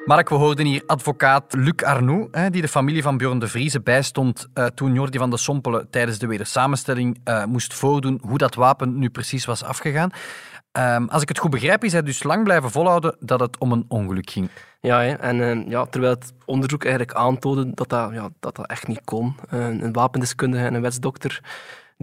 Mark, 0.05 0.29
we 0.29 0.35
hoorden 0.35 0.67
hier 0.67 0.83
advocaat 0.87 1.55
Luc 1.55 1.83
Arnoux, 1.83 2.51
die 2.51 2.63
de 2.63 2.69
familie 2.69 3.03
van 3.03 3.17
Bjorn 3.17 3.39
de 3.39 3.49
Vrieze 3.49 3.81
bijstond 3.81 4.49
uh, 4.55 4.67
toen 4.67 4.95
Jordi 4.95 5.19
van 5.19 5.31
de 5.31 5.37
Sompelen 5.37 5.91
tijdens 5.91 6.19
de 6.19 6.27
wedersamenstelling 6.27 7.21
uh, 7.25 7.45
moest 7.45 7.75
voordoen 7.75 8.21
hoe 8.27 8.39
dat 8.39 8.55
wapen 8.55 8.99
nu 8.99 9.11
precies 9.11 9.45
was 9.45 9.63
afgegaan. 9.65 10.11
Um, 10.73 11.09
als 11.09 11.23
ik 11.23 11.29
het 11.29 11.39
goed 11.39 11.51
begrijp, 11.51 11.85
is 11.85 11.93
hij 11.93 12.03
dus 12.03 12.23
lang 12.23 12.45
blijven 12.45 12.71
volhouden 12.71 13.17
dat 13.21 13.41
het 13.41 13.59
om 13.59 13.73
een 13.73 13.85
ongeluk 13.89 14.31
ging. 14.31 14.49
Ja, 14.81 15.17
en 15.17 15.37
uh, 15.37 15.69
ja, 15.69 15.85
terwijl 15.85 16.13
het 16.13 16.33
onderzoek 16.45 16.83
eigenlijk 16.83 17.15
aantoonde 17.15 17.71
dat 17.75 17.89
dat, 17.89 18.13
ja, 18.13 18.29
dat, 18.41 18.57
dat 18.57 18.67
echt 18.67 18.87
niet 18.87 19.01
kon. 19.05 19.37
een 19.49 19.93
wapendeskundige 19.93 20.65
en 20.65 20.75
een 20.75 20.83
wetsdokter 20.83 21.41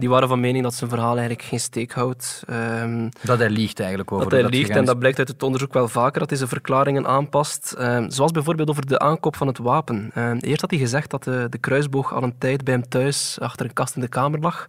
die 0.00 0.08
waren 0.08 0.28
van 0.28 0.40
mening 0.40 0.64
dat 0.64 0.74
zijn 0.74 0.90
verhaal 0.90 1.16
eigenlijk 1.16 1.42
geen 1.42 1.60
steek 1.60 1.92
houdt. 1.92 2.42
Um, 2.50 3.08
dat 3.22 3.38
hij 3.38 3.50
liegt 3.50 3.78
eigenlijk 3.78 4.12
over 4.12 4.30
Dat 4.30 4.40
hij 4.40 4.50
liegt 4.50 4.70
en 4.70 4.84
dat 4.84 4.98
blijkt 4.98 5.18
uit 5.18 5.28
het 5.28 5.42
onderzoek 5.42 5.72
wel 5.72 5.88
vaker, 5.88 6.18
dat 6.18 6.28
hij 6.28 6.38
zijn 6.38 6.50
verklaringen 6.50 7.06
aanpast. 7.06 7.74
Um, 7.78 8.10
zoals 8.10 8.32
bijvoorbeeld 8.32 8.70
over 8.70 8.86
de 8.86 8.98
aankoop 8.98 9.36
van 9.36 9.46
het 9.46 9.58
wapen. 9.58 10.10
Um, 10.16 10.38
eerst 10.38 10.60
had 10.60 10.70
hij 10.70 10.78
gezegd 10.78 11.10
dat 11.10 11.24
de, 11.24 11.46
de 11.50 11.58
kruisboog 11.58 12.14
al 12.14 12.22
een 12.22 12.38
tijd 12.38 12.64
bij 12.64 12.74
hem 12.74 12.88
thuis 12.88 13.38
achter 13.40 13.66
een 13.66 13.72
kast 13.72 13.94
in 13.94 14.00
de 14.00 14.08
kamer 14.08 14.40
lag. 14.40 14.66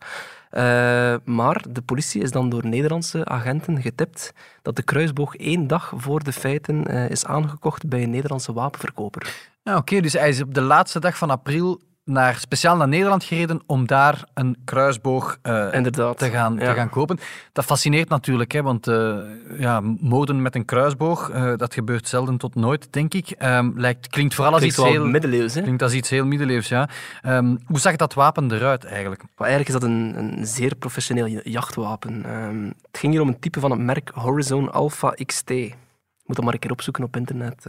Uh, 0.51 1.15
maar 1.23 1.63
de 1.69 1.81
politie 1.81 2.21
is 2.21 2.31
dan 2.31 2.49
door 2.49 2.67
Nederlandse 2.67 3.25
agenten 3.25 3.81
getipt 3.81 4.33
dat 4.61 4.75
de 4.75 4.83
kruisboog 4.83 5.35
één 5.35 5.67
dag 5.67 5.93
voor 5.95 6.23
de 6.23 6.33
feiten 6.33 6.91
uh, 6.91 7.09
is 7.09 7.25
aangekocht 7.25 7.87
bij 7.87 8.03
een 8.03 8.09
Nederlandse 8.09 8.53
wapenverkoper. 8.53 9.49
Ja, 9.63 9.71
Oké, 9.71 9.79
okay, 9.79 10.01
dus 10.01 10.13
hij 10.13 10.29
is 10.29 10.41
op 10.41 10.53
de 10.53 10.61
laatste 10.61 10.99
dag 10.99 11.17
van 11.17 11.29
april 11.29 11.81
naar, 12.03 12.35
speciaal 12.35 12.77
naar 12.77 12.87
Nederland 12.87 13.23
gereden 13.23 13.61
om 13.65 13.87
daar 13.87 14.23
een 14.33 14.57
kruisboog 14.65 15.37
uh, 15.43 15.69
te, 15.69 16.29
gaan, 16.31 16.53
ja. 16.53 16.59
te 16.59 16.73
gaan 16.73 16.89
kopen. 16.89 17.19
Dat 17.51 17.65
fascineert 17.65 18.09
natuurlijk, 18.09 18.51
hè, 18.51 18.61
want 18.61 18.87
uh, 18.87 19.17
ja, 19.57 19.81
moden 19.99 20.41
met 20.41 20.55
een 20.55 20.65
kruisboog, 20.65 21.29
uh, 21.29 21.53
dat 21.55 21.73
gebeurt 21.73 22.07
zelden 22.07 22.37
tot 22.37 22.55
nooit, 22.55 22.93
denk 22.93 23.13
ik. 23.13 23.35
Um, 23.43 23.73
lijkt, 23.75 24.07
klinkt 24.07 24.33
vooral 24.33 24.53
als 24.53 24.61
klinkt 24.61 24.79
iets 24.79 24.89
heel... 24.89 25.05
middeleeuws, 25.05 25.53
hè? 25.53 25.61
Klinkt 25.61 25.81
als 25.81 25.93
iets 25.93 26.09
heel 26.09 26.25
middeleeuws, 26.25 26.67
ja. 26.67 26.89
Um, 27.25 27.59
hoe 27.65 27.79
zag 27.79 27.95
dat 27.95 28.13
wapen 28.13 28.51
eruit 28.51 28.85
eigenlijk? 28.85 29.23
Maar 29.37 29.47
eigenlijk 29.47 29.67
is 29.67 29.81
dat 29.81 29.89
een, 29.89 30.17
een 30.17 30.45
zeer 30.47 30.75
professioneel 30.75 31.27
jachtwapen. 31.43 32.35
Um, 32.35 32.73
het 32.81 32.97
ging 32.97 33.11
hier 33.11 33.21
om 33.21 33.27
een 33.27 33.39
type 33.39 33.59
van 33.59 33.71
het 33.71 33.79
merk 33.79 34.11
Horizon 34.13 34.71
Alpha 34.71 35.13
XT. 35.25 35.49
Moet 35.49 36.35
dat 36.35 36.43
maar 36.43 36.53
een 36.53 36.59
keer 36.59 36.71
opzoeken 36.71 37.03
op 37.03 37.15
internet. 37.15 37.65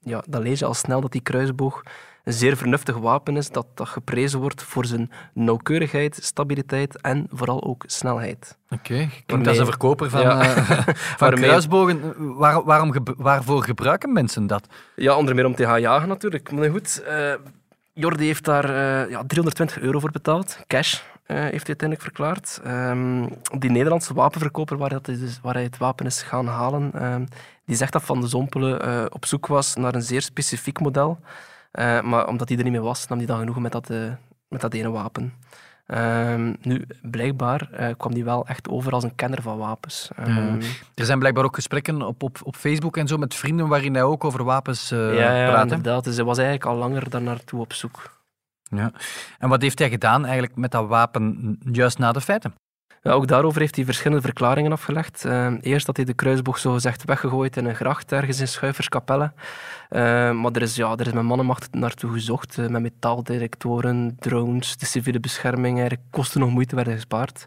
ja, 0.00 0.24
dan 0.28 0.42
lees 0.42 0.58
je 0.58 0.64
al 0.64 0.74
snel 0.74 1.00
dat 1.00 1.12
die 1.12 1.20
kruisboog 1.20 1.82
een 2.26 2.32
zeer 2.32 2.56
vernuftig 2.56 2.96
wapen 2.96 3.36
is 3.36 3.50
dat, 3.50 3.66
dat 3.74 3.88
geprezen 3.88 4.40
wordt 4.40 4.62
voor 4.62 4.86
zijn 4.86 5.10
nauwkeurigheid, 5.32 6.18
stabiliteit 6.22 7.00
en 7.00 7.26
vooral 7.30 7.64
ook 7.64 7.84
snelheid. 7.86 8.58
Oké, 8.70 8.92
okay. 8.92 9.10
klinkt 9.26 9.48
als 9.48 9.58
een 9.58 9.66
verkoper 9.66 10.10
van, 10.10 10.20
ja. 10.20 10.56
uh, 10.56 10.78
van 11.22 11.34
kruisbogen. 11.34 12.14
Waar, 12.36 12.64
waarom, 12.64 12.94
waarvoor 13.16 13.62
gebruiken 13.62 14.12
mensen 14.12 14.46
dat? 14.46 14.66
Ja, 14.96 15.16
onder 15.16 15.34
meer 15.34 15.46
om 15.46 15.54
te 15.54 15.64
gaan 15.64 15.80
jagen 15.80 16.08
natuurlijk. 16.08 16.52
Maar 16.52 16.70
goed, 16.70 17.02
uh, 17.08 17.34
Jordi 17.92 18.26
heeft 18.26 18.44
daar 18.44 18.64
uh, 18.64 19.10
ja, 19.10 19.22
320 19.26 19.78
euro 19.78 20.00
voor 20.00 20.10
betaald, 20.10 20.58
cash. 20.66 20.94
Uh, 20.94 21.36
heeft 21.38 21.66
hij 21.66 21.76
uiteindelijk 21.76 22.02
verklaard. 22.02 22.60
Um, 22.66 23.28
die 23.58 23.70
Nederlandse 23.70 24.14
wapenverkoper 24.14 24.76
waar, 24.76 24.88
dat 24.88 25.04
dus, 25.04 25.38
waar 25.42 25.54
hij 25.54 25.62
het 25.62 25.76
wapen 25.76 26.06
is 26.06 26.22
gaan 26.22 26.46
halen, 26.46 27.04
um, 27.04 27.28
die 27.64 27.76
zegt 27.76 27.92
dat 27.92 28.02
Van 28.02 28.20
de 28.20 28.26
Zompelen 28.26 28.88
uh, 28.88 29.04
op 29.08 29.26
zoek 29.26 29.46
was 29.46 29.74
naar 29.74 29.94
een 29.94 30.02
zeer 30.02 30.22
specifiek 30.22 30.80
model. 30.80 31.18
Uh, 31.78 32.00
maar 32.00 32.28
omdat 32.28 32.48
hij 32.48 32.58
er 32.58 32.64
niet 32.64 32.72
meer 32.72 32.82
was, 32.82 33.08
nam 33.08 33.18
hij 33.18 33.26
dan 33.26 33.38
genoegen 33.38 33.62
met 33.62 33.72
dat, 33.72 33.90
uh, 33.90 34.12
met 34.48 34.60
dat 34.60 34.74
ene 34.74 34.90
wapen. 34.90 35.32
Uh, 35.86 36.50
nu, 36.60 36.86
blijkbaar 37.02 37.68
uh, 37.80 37.88
kwam 37.96 38.12
hij 38.12 38.24
wel 38.24 38.46
echt 38.46 38.68
over 38.68 38.92
als 38.92 39.04
een 39.04 39.14
kenner 39.14 39.42
van 39.42 39.58
wapens. 39.58 40.10
Um, 40.28 40.60
er 40.94 41.04
zijn 41.04 41.18
blijkbaar 41.18 41.44
ook 41.44 41.54
gesprekken 41.54 42.02
op, 42.02 42.22
op, 42.22 42.38
op 42.42 42.56
Facebook 42.56 42.96
en 42.96 43.06
zo 43.06 43.16
met 43.16 43.34
vrienden 43.34 43.68
waarin 43.68 43.94
hij 43.94 44.02
ook 44.02 44.24
over 44.24 44.44
wapens 44.44 44.92
uh, 44.92 45.18
ja, 45.18 45.36
ja, 45.36 45.50
praat. 45.50 45.62
inderdaad. 45.62 46.04
Dus 46.04 46.16
hij 46.16 46.24
was 46.24 46.38
eigenlijk 46.38 46.68
al 46.68 46.76
langer 46.76 47.10
daar 47.10 47.22
naartoe 47.22 47.60
op 47.60 47.72
zoek. 47.72 48.20
Ja. 48.62 48.92
En 49.38 49.48
wat 49.48 49.62
heeft 49.62 49.78
hij 49.78 49.90
gedaan 49.90 50.24
eigenlijk 50.24 50.56
met 50.56 50.70
dat 50.70 50.86
wapen 50.86 51.58
juist 51.72 51.98
na 51.98 52.12
de 52.12 52.20
feiten? 52.20 52.54
Ook 53.08 53.26
daarover 53.28 53.60
heeft 53.60 53.76
hij 53.76 53.84
verschillende 53.84 54.22
verklaringen 54.22 54.72
afgelegd. 54.72 55.24
Uh, 55.24 55.52
eerst 55.60 55.86
dat 55.86 55.96
hij 55.96 56.04
de 56.04 56.14
kruisboog 56.14 56.58
zogezegd 56.58 57.04
weggegooid 57.04 57.56
in 57.56 57.64
een 57.64 57.74
gracht 57.74 58.12
ergens 58.12 58.40
in 58.40 58.48
Schuiverskapelle. 58.48 59.32
Uh, 59.90 60.00
maar 60.32 60.52
er 60.52 60.62
is, 60.62 60.76
ja, 60.76 60.96
er 60.96 61.06
is 61.06 61.12
met 61.12 61.22
mannenmacht 61.22 61.74
naartoe 61.74 62.12
gezocht, 62.12 62.56
uh, 62.58 62.66
met 62.66 62.82
metaaldetectoren, 62.82 64.16
drones, 64.18 64.76
de 64.76 64.86
civiele 64.86 65.20
bescherming. 65.20 65.78
Eigenlijk 65.78 66.10
kosten 66.10 66.40
nog 66.40 66.50
moeite 66.50 66.74
werden 66.74 66.94
gespaard. 66.94 67.46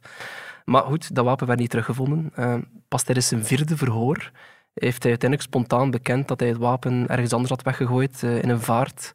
Maar 0.65 0.83
goed, 0.83 1.15
dat 1.15 1.25
wapen 1.25 1.47
werd 1.47 1.59
niet 1.59 1.69
teruggevonden. 1.69 2.33
pas 2.87 3.03
tijdens 3.03 3.27
zijn 3.27 3.45
vierde 3.45 3.77
verhoor 3.77 4.31
heeft 4.73 5.03
hij 5.03 5.11
uiteindelijk 5.11 5.49
spontaan 5.49 5.91
bekend 5.91 6.27
dat 6.27 6.39
hij 6.39 6.49
het 6.49 6.57
wapen 6.57 7.07
ergens 7.07 7.33
anders 7.33 7.49
had 7.49 7.61
weggegooid, 7.61 8.23
in 8.23 8.49
een 8.49 8.61
vaart. 8.61 9.13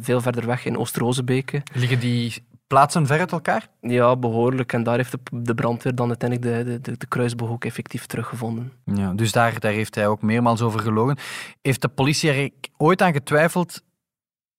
veel 0.00 0.20
verder 0.20 0.46
weg 0.46 0.64
in 0.64 0.78
Oost-Rozebeke. 0.78 1.62
Liggen 1.74 2.00
die 2.00 2.44
plaatsen 2.66 3.06
ver 3.06 3.18
uit 3.18 3.32
elkaar? 3.32 3.68
Ja, 3.80 4.16
behoorlijk. 4.16 4.72
En 4.72 4.82
daar 4.82 4.96
heeft 4.96 5.10
de, 5.12 5.18
de 5.30 5.54
brandweer 5.54 5.94
dan 5.94 6.08
uiteindelijk 6.08 6.66
de, 6.66 6.80
de, 6.80 6.96
de, 6.98 7.06
kruisboog 7.06 7.50
ook 7.50 7.64
effectief 7.64 8.06
teruggevonden. 8.06 8.72
Ja, 8.84 9.12
dus 9.12 9.32
daar, 9.32 9.60
daar 9.60 9.72
heeft 9.72 9.94
hij 9.94 10.08
ook 10.08 10.22
meermaals 10.22 10.62
over 10.62 10.80
gelogen. 10.80 11.18
Heeft 11.62 11.82
de 11.82 11.88
politie 11.88 12.30
er 12.30 12.50
ooit 12.76 13.02
aan 13.02 13.12
getwijfeld 13.12 13.82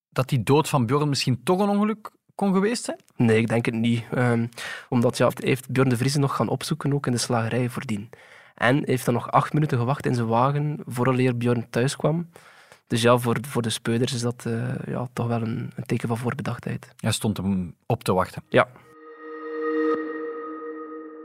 dat 0.10 0.30
die 0.30 0.44
dood 0.44 0.70
van 0.70 0.86
Bjorn 0.86 1.10
misschien 1.10 1.44
toch 1.44 1.60
een 1.60 1.70
ongeluk 1.70 2.12
kon 2.36 2.54
geweest 2.54 2.84
zijn? 2.84 3.00
Nee, 3.16 3.38
ik 3.38 3.48
denk 3.48 3.66
het 3.66 3.76
niet. 3.76 4.04
Um, 4.16 4.50
omdat 4.90 5.18
ja, 5.18 5.30
heeft 5.34 5.70
Bjorn 5.70 5.90
de 5.90 5.98
Vries 5.98 6.16
nog 6.16 6.36
gaan 6.36 6.48
opzoeken, 6.50 6.94
ook 6.94 7.06
in 7.06 7.12
de 7.12 7.18
slagerij 7.18 7.70
voordien. 7.70 8.10
En 8.56 8.82
heeft 8.86 9.06
dan 9.06 9.14
nog 9.14 9.32
acht 9.32 9.54
minuten 9.54 9.78
gewacht 9.78 10.06
in 10.06 10.16
zijn 10.16 10.28
wagen 10.28 10.80
vooraleer 10.86 11.38
Bjorn 11.38 11.70
thuis 11.70 11.96
kwam. 11.96 12.30
Dus 12.88 13.02
ja, 13.02 13.18
voor, 13.18 13.38
voor 13.42 13.62
de 13.62 13.70
speuders 13.70 14.14
is 14.14 14.22
dat 14.22 14.44
uh, 14.48 14.76
ja, 14.86 15.08
toch 15.14 15.28
wel 15.28 15.42
een, 15.42 15.72
een, 15.76 15.86
teken 15.86 16.08
van 16.08 16.18
voorbedachtheid. 16.18 16.94
Hij 16.98 17.12
stond 17.12 17.38
hem 17.38 17.76
op 17.86 18.04
te 18.04 18.14
wachten. 18.14 18.44
Ja. 18.50 18.68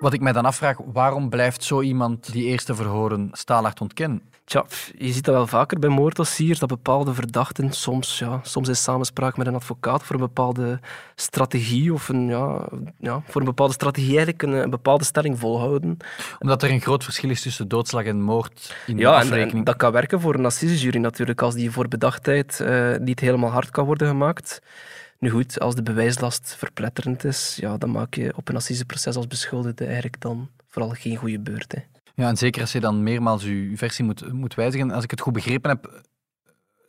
Wat 0.01 0.13
ik 0.13 0.21
mij 0.21 0.33
dan 0.33 0.45
afvraag, 0.45 0.77
waarom 0.85 1.29
blijft 1.29 1.65
zo 1.65 1.81
iemand 1.81 2.33
die 2.33 2.45
eerste 2.45 2.75
verhoren 2.75 3.29
staalhard 3.33 3.81
ontkennen? 3.81 4.23
Tja, 4.53 4.65
je 4.99 5.13
ziet 5.13 5.25
dat 5.25 5.35
wel 5.35 5.47
vaker 5.47 5.79
bij 5.79 5.89
moorddossiers, 5.91 6.59
dat 6.59 6.69
bepaalde 6.69 7.15
verdachten 7.15 7.73
soms, 7.73 8.19
ja, 8.19 8.41
soms 8.43 8.69
in 8.69 8.77
samenspraak 8.77 9.37
met 9.37 9.47
een 9.47 9.55
advocaat 9.55 10.03
voor 10.03 10.15
een 10.15 10.21
bepaalde 10.21 10.81
strategie 11.15 11.93
of 11.93 12.09
een, 12.09 12.27
ja, 12.27 12.69
ja, 12.99 13.23
voor 13.27 13.41
een 13.41 13.47
bepaalde 13.47 13.73
strategie 13.73 14.09
eigenlijk 14.09 14.43
een, 14.43 14.53
een, 14.53 14.71
bepaalde 14.71 15.05
stelling 15.05 15.39
volhouden. 15.39 15.97
Omdat 16.39 16.63
er 16.63 16.71
een 16.71 16.81
groot 16.81 17.05
verschil 17.05 17.31
is 17.31 17.43
tussen 17.43 17.69
doodslag 17.69 18.05
en 18.05 18.21
moord 18.21 18.75
in 18.87 18.99
ja, 18.99 19.11
de 19.11 19.17
afrekening. 19.17 19.59
En, 19.59 19.65
dat 19.65 19.77
kan 19.77 19.93
werken 19.93 20.21
voor 20.21 20.35
een 20.35 20.47
assisejury 20.47 20.99
natuurlijk, 20.99 21.43
als 21.43 21.55
die 21.55 21.71
voor 21.71 21.89
bedachtheid 21.89 22.59
uh, 22.63 22.97
niet 22.97 23.21
helemaal 23.21 23.51
hard 23.51 23.71
kan 23.71 23.85
worden 23.85 24.09
gemaakt. 24.09 24.63
Nu 25.19 25.31
goed, 25.31 25.61
als 25.61 25.75
de 25.75 25.83
bewijslast 25.83 26.55
verpletterend 26.59 27.25
is, 27.25 27.57
ja, 27.61 27.77
dan 27.77 27.91
maak 27.91 28.15
je 28.15 28.33
op 28.37 28.49
een 28.49 28.57
assiseproces 28.57 29.17
als 29.17 29.27
beschuldigde 29.27 29.85
eigenlijk 29.85 30.21
dan 30.21 30.49
vooral 30.69 30.91
geen 30.91 31.17
goede 31.17 31.41
beurt. 31.41 31.73
Hè. 31.73 31.92
Ja, 32.15 32.29
en 32.29 32.37
zeker 32.37 32.61
als 32.61 32.73
je 32.73 32.81
dan 32.81 33.03
meermaals 33.03 33.43
je 33.43 33.73
versie 33.75 34.05
moet, 34.05 34.33
moet 34.33 34.55
wijzigen. 34.55 34.91
Als 34.91 35.05
ik 35.05 35.11
het 35.11 35.21
goed 35.21 35.33
begrepen 35.33 35.71
heb, 35.71 36.03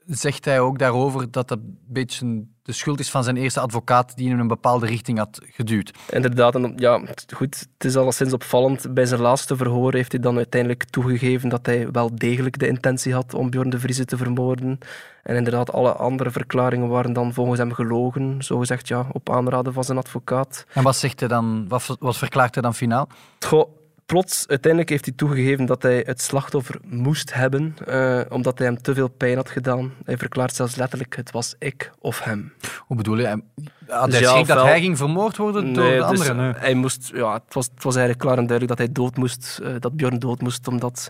zegt 0.06 0.46
hij 0.46 0.60
ook 0.60 0.80
daarover 0.80 1.32
dat 1.32 1.48
dat 1.48 1.60
een 1.60 1.78
beetje 1.88 2.46
de 2.62 2.72
schuld 2.72 3.00
is 3.00 3.10
van 3.10 3.24
zijn 3.24 3.38
eerste 3.38 3.60
advocaat 3.60 4.16
die 4.16 4.26
hem 4.26 4.36
in 4.36 4.42
een 4.42 4.48
bepaalde 4.48 4.86
richting 4.86 5.18
had 5.18 5.40
geduwd. 5.44 5.92
Inderdaad, 6.10 6.56
en 6.56 6.74
ja, 6.76 7.02
goed, 7.34 7.68
het 7.78 7.86
is 7.86 7.96
alleszins 7.96 8.34
opvallend. 8.34 8.94
Bij 8.94 9.06
zijn 9.06 9.22
laatste 9.22 9.56
verhoor 9.56 9.94
heeft 9.94 10.12
hij 10.12 10.22
dan 10.22 10.38
uiteindelijk 10.38 10.84
toegegeven 10.84 11.50
dat 11.50 11.66
hij 11.66 11.92
wel 11.92 12.16
degelijk 12.16 12.60
de 12.60 12.68
intentie 12.68 13.14
had 13.14 13.34
om 13.34 13.50
Bjorn 13.50 13.70
de 13.70 13.80
Vrieze 13.80 14.06
te 14.06 14.18
vermoorden. 14.18 14.78
En 15.24 15.36
inderdaad, 15.36 15.72
alle 15.72 15.94
andere 15.94 16.32
verklaringen 16.32 16.88
waren 16.88 17.14
dan 17.14 17.34
volgens 17.34 17.60
hem 17.60 17.74
gelogen, 17.74 18.44
zogezegd 18.44 18.88
ja, 18.88 19.08
op 19.12 19.30
aanraden 19.30 19.74
van 19.74 19.84
zijn 19.84 19.98
advocaat. 19.98 20.66
En 20.74 20.84
wat 20.84 20.96
zegt 20.96 21.20
hij 21.20 21.30
dan, 21.30 21.68
wat, 21.68 21.96
wat 22.00 22.18
verklaart 22.18 22.54
hij 22.54 22.64
dan 22.64 22.76
finaal? 22.76 23.08
Goh, 23.40 23.70
plots, 24.06 24.48
uiteindelijk 24.48 24.92
heeft 24.92 25.06
hij 25.06 25.14
toegegeven 25.14 25.66
dat 25.66 25.82
hij 25.82 26.04
het 26.06 26.22
slachtoffer 26.22 26.76
moest 26.86 27.34
hebben, 27.34 27.76
uh, 27.88 28.22
omdat 28.30 28.58
hij 28.58 28.68
hem 28.68 28.82
te 28.82 28.94
veel 28.94 29.08
pijn 29.08 29.36
had 29.36 29.50
gedaan. 29.50 29.94
Hij 30.04 30.18
verklaart 30.18 30.56
zelfs 30.56 30.76
letterlijk, 30.76 31.16
het 31.16 31.32
was 31.32 31.56
ik 31.60 31.92
of 32.00 32.20
hem. 32.20 32.54
Hoe 32.80 32.98
bedoel 32.98 33.18
je? 33.18 33.44
Had 33.88 34.06
dus 34.06 34.20
hij 34.20 34.40
ja, 34.40 34.44
dat 34.44 34.64
hij 34.64 34.80
ging 34.80 34.98
vermoord 34.98 35.38
worden 35.38 35.74
door 35.74 35.90
de 35.90 35.96
dus 35.96 36.04
anderen? 36.04 36.36
Nee. 36.36 36.54
Hij 36.58 36.74
moest, 36.74 37.12
ja, 37.14 37.34
het, 37.34 37.54
was, 37.54 37.66
het 37.74 37.84
was 37.84 37.96
eigenlijk 37.96 38.26
klaar 38.26 38.38
en 38.38 38.48
duidelijk 38.48 38.78
dat 38.78 38.88
hij 38.88 38.92
dood 38.92 39.18
moest, 39.18 39.60
uh, 39.64 39.76
dat 39.80 39.96
Bjorn 39.96 40.20
dood 40.20 40.42
moest, 40.42 40.68
omdat, 40.68 41.10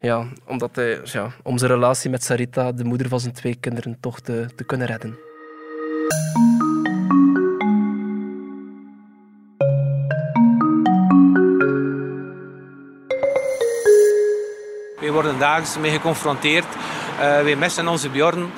ja, 0.00 0.26
omdat 0.46 0.76
hij, 0.76 1.00
ja, 1.04 1.30
om 1.42 1.58
zijn 1.58 1.70
relatie 1.70 2.10
met 2.10 2.24
Sarita, 2.24 2.72
de 2.72 2.84
moeder 2.84 3.08
van 3.08 3.20
zijn 3.20 3.34
twee 3.34 3.54
kinderen, 3.54 3.96
toch 4.00 4.20
te, 4.20 4.46
te 4.56 4.64
kunnen 4.64 4.86
redden. 4.86 5.18
Worden 15.12 15.38
dagelijks 15.38 15.78
mee 15.78 15.90
geconfronteerd. 15.90 16.64
Uh, 16.64 17.18
wij 17.18 17.56
missen 17.56 17.88
onze 17.88 18.08
Bjorn. 18.08 18.50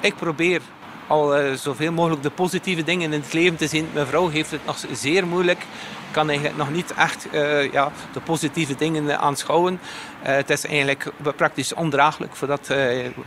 Ik 0.00 0.14
probeer 0.16 0.60
al 1.06 1.40
uh, 1.40 1.52
zoveel 1.52 1.92
mogelijk 1.92 2.22
de 2.22 2.30
positieve 2.30 2.84
dingen 2.84 3.12
in 3.12 3.22
het 3.22 3.32
leven 3.32 3.56
te 3.56 3.66
zien. 3.66 3.88
Mijn 3.92 4.06
vrouw 4.06 4.28
heeft 4.28 4.50
het 4.50 4.66
nog 4.66 4.78
zeer 4.92 5.26
moeilijk. 5.26 5.66
Kan 6.10 6.28
eigenlijk 6.28 6.58
nog 6.58 6.70
niet 6.70 6.94
echt 6.94 7.26
uh, 7.32 7.72
ja, 7.72 7.92
de 8.12 8.20
positieve 8.20 8.74
dingen 8.74 9.18
aanschouwen. 9.18 9.80
Het 10.18 10.50
is 10.50 10.66
eigenlijk 10.66 11.12
praktisch 11.36 11.74
ondraaglijk 11.74 12.36
voor 12.36 12.48
dat 12.48 12.74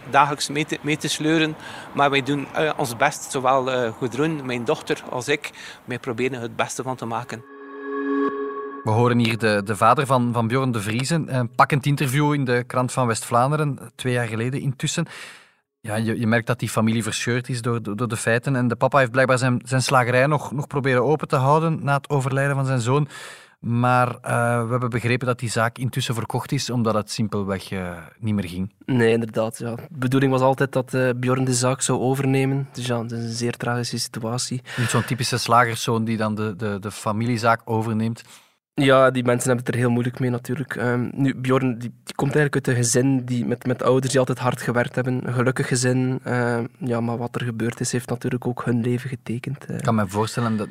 dagelijks 0.09 0.49
mee 0.49 0.65
te, 0.65 0.77
mee 0.81 0.97
te, 0.97 1.07
sleuren. 1.07 1.55
Maar 1.91 2.09
wij 2.09 2.23
doen 2.23 2.47
ons 2.77 2.95
best, 2.95 3.31
zowel 3.31 3.93
Gudrun, 3.99 4.45
mijn 4.45 4.65
dochter, 4.65 5.03
als 5.09 5.27
ik. 5.27 5.51
Wij 5.85 5.99
proberen 5.99 6.41
het 6.41 6.55
beste 6.55 6.83
van 6.83 6.95
te 6.95 7.05
maken. 7.05 7.56
We 8.87 8.93
horen 8.93 9.17
hier 9.17 9.37
de, 9.37 9.61
de 9.65 9.75
vader 9.75 10.05
van, 10.05 10.33
van 10.33 10.47
Bjorn 10.47 10.71
de 10.71 10.81
Vriezen. 10.81 11.35
Een 11.35 11.49
pakkend 11.49 11.85
interview 11.85 12.33
in 12.33 12.45
de 12.45 12.63
krant 12.67 12.91
van 12.91 13.07
West-Vlaanderen, 13.07 13.79
twee 13.95 14.13
jaar 14.13 14.27
geleden 14.27 14.61
intussen. 14.61 15.05
Ja, 15.79 15.95
je, 15.95 16.19
je 16.19 16.27
merkt 16.27 16.47
dat 16.47 16.59
die 16.59 16.69
familie 16.69 17.03
verscheurd 17.03 17.49
is 17.49 17.61
door, 17.61 17.95
door 17.95 18.07
de 18.07 18.17
feiten. 18.17 18.55
En 18.55 18.67
de 18.67 18.75
papa 18.75 18.97
heeft 18.97 19.11
blijkbaar 19.11 19.37
zijn, 19.37 19.61
zijn 19.65 19.81
slagerij 19.81 20.25
nog, 20.25 20.51
nog 20.51 20.67
proberen 20.67 21.03
open 21.03 21.27
te 21.27 21.35
houden 21.35 21.83
na 21.83 21.95
het 21.95 22.09
overlijden 22.09 22.55
van 22.55 22.65
zijn 22.65 22.79
zoon. 22.79 23.07
Maar 23.59 24.07
uh, 24.07 24.63
we 24.63 24.69
hebben 24.71 24.89
begrepen 24.89 25.27
dat 25.27 25.39
die 25.39 25.49
zaak 25.49 25.77
intussen 25.77 26.13
verkocht 26.13 26.51
is, 26.51 26.69
omdat 26.69 26.93
het 26.93 27.11
simpelweg 27.11 27.71
uh, 27.71 27.97
niet 28.19 28.33
meer 28.33 28.47
ging. 28.47 28.73
Nee, 28.85 29.11
inderdaad. 29.11 29.57
Ja. 29.57 29.75
De 29.75 29.83
bedoeling 29.89 30.31
was 30.31 30.41
altijd 30.41 30.71
dat 30.71 30.93
uh, 30.93 31.09
Bjorn 31.15 31.43
de 31.43 31.53
zaak 31.53 31.81
zou 31.81 31.99
overnemen. 31.99 32.67
Dus 32.71 32.85
ja, 32.85 33.01
het 33.01 33.11
is 33.11 33.23
een 33.23 33.29
zeer 33.29 33.57
tragische 33.57 33.99
situatie. 33.99 34.61
Niet 34.77 34.89
zo'n 34.89 35.05
typische 35.05 35.37
slagerszoon 35.37 36.03
die 36.03 36.17
dan 36.17 36.35
de, 36.35 36.55
de, 36.55 36.77
de 36.79 36.91
familiezaak 36.91 37.61
overneemt. 37.65 38.23
Ja, 38.83 39.11
die 39.11 39.23
mensen 39.23 39.47
hebben 39.47 39.65
het 39.65 39.75
er 39.75 39.81
heel 39.81 39.91
moeilijk 39.91 40.19
mee 40.19 40.29
natuurlijk. 40.29 40.75
Um, 40.75 41.09
nu, 41.13 41.35
Bjorn 41.35 41.77
die, 41.79 41.93
die, 42.03 42.15
komt 42.15 42.35
eigenlijk 42.35 42.55
uit 42.55 42.67
een 42.67 42.83
gezin 42.83 43.25
die, 43.25 43.45
met, 43.45 43.65
met 43.65 43.83
ouders 43.83 44.11
die 44.11 44.19
altijd 44.19 44.39
hard 44.39 44.61
gewerkt 44.61 44.95
hebben. 44.95 45.27
Een 45.27 45.33
gelukkig 45.33 45.67
gezin. 45.67 46.19
Uh, 46.27 46.59
ja, 46.77 47.01
maar 47.01 47.17
wat 47.17 47.35
er 47.35 47.43
gebeurd 47.43 47.79
is, 47.79 47.91
heeft 47.91 48.09
natuurlijk 48.09 48.47
ook 48.47 48.65
hun 48.65 48.81
leven 48.81 49.09
getekend. 49.09 49.69
Uh. 49.69 49.75
Ik 49.75 49.83
kan 49.83 49.95
me 49.95 50.07
voorstellen 50.07 50.57
dat, 50.57 50.67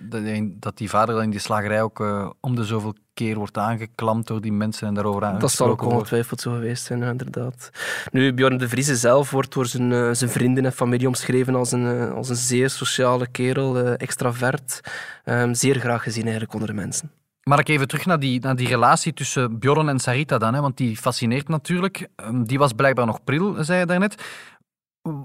dat 0.61 0.77
die 0.77 0.91
vader 0.91 1.15
dan 1.15 1.25
in 1.25 1.31
die 1.31 1.41
slagerij 1.41 1.83
ook 1.83 2.01
uh, 2.01 2.31
om 2.41 2.55
de 2.55 2.65
zoveel 2.65 2.95
keer 3.15 3.37
wordt 3.37 3.59
aangeklampt 3.59 4.27
door 4.27 4.41
die 4.41 4.53
mensen 4.53 4.89
en 4.89 4.95
daarover 4.95 5.25
aan. 5.25 5.39
Dat 5.39 5.53
zal 5.53 5.69
ook 5.69 5.83
ongetwijfeld 5.83 6.41
zo 6.41 6.53
geweest 6.53 6.85
zijn, 6.85 7.03
inderdaad. 7.03 7.71
Nu, 8.13 8.35
Bjorn 8.35 8.59
de 8.59 8.69
Vrieze 8.69 8.97
zelf 8.97 9.31
wordt 9.31 9.53
door 9.53 9.67
zijn, 9.67 9.91
uh, 9.91 10.13
zijn 10.13 10.31
vrienden 10.31 10.65
en 10.65 10.73
familie 10.73 11.07
omschreven 11.07 11.55
als 11.55 11.73
een, 11.73 12.13
als 12.13 12.29
een 12.29 12.37
zeer 12.37 12.71
sociale 12.71 13.27
kerel, 13.27 13.79
extravert. 13.79 14.81
Um, 15.25 15.55
zeer 15.55 15.81
graag 15.81 16.03
gezien 16.03 16.23
eigenlijk 16.23 16.53
onder 16.53 16.69
de 16.69 16.75
mensen. 16.75 17.11
Maar 17.49 17.59
ik 17.59 17.69
even 17.69 17.89
terug 17.89 18.07
naar 18.07 18.19
die, 18.19 18.41
naar 18.41 18.57
die 18.57 18.69
relatie 18.69 19.13
tussen 19.13 19.59
Bjorn 19.59 19.89
en 19.89 19.99
Sarita 19.99 20.39
dan, 20.39 20.55
hè, 20.55 20.61
want 20.61 20.77
die 20.77 20.97
fascineert 20.97 21.49
natuurlijk. 21.49 22.09
Ehm, 22.17 22.43
die 22.43 22.59
was 22.59 22.73
blijkbaar 22.73 23.07
nog 23.07 23.25
pril, 23.25 23.65
zei 23.65 23.79
je 23.79 23.87
daarnet. 23.87 24.25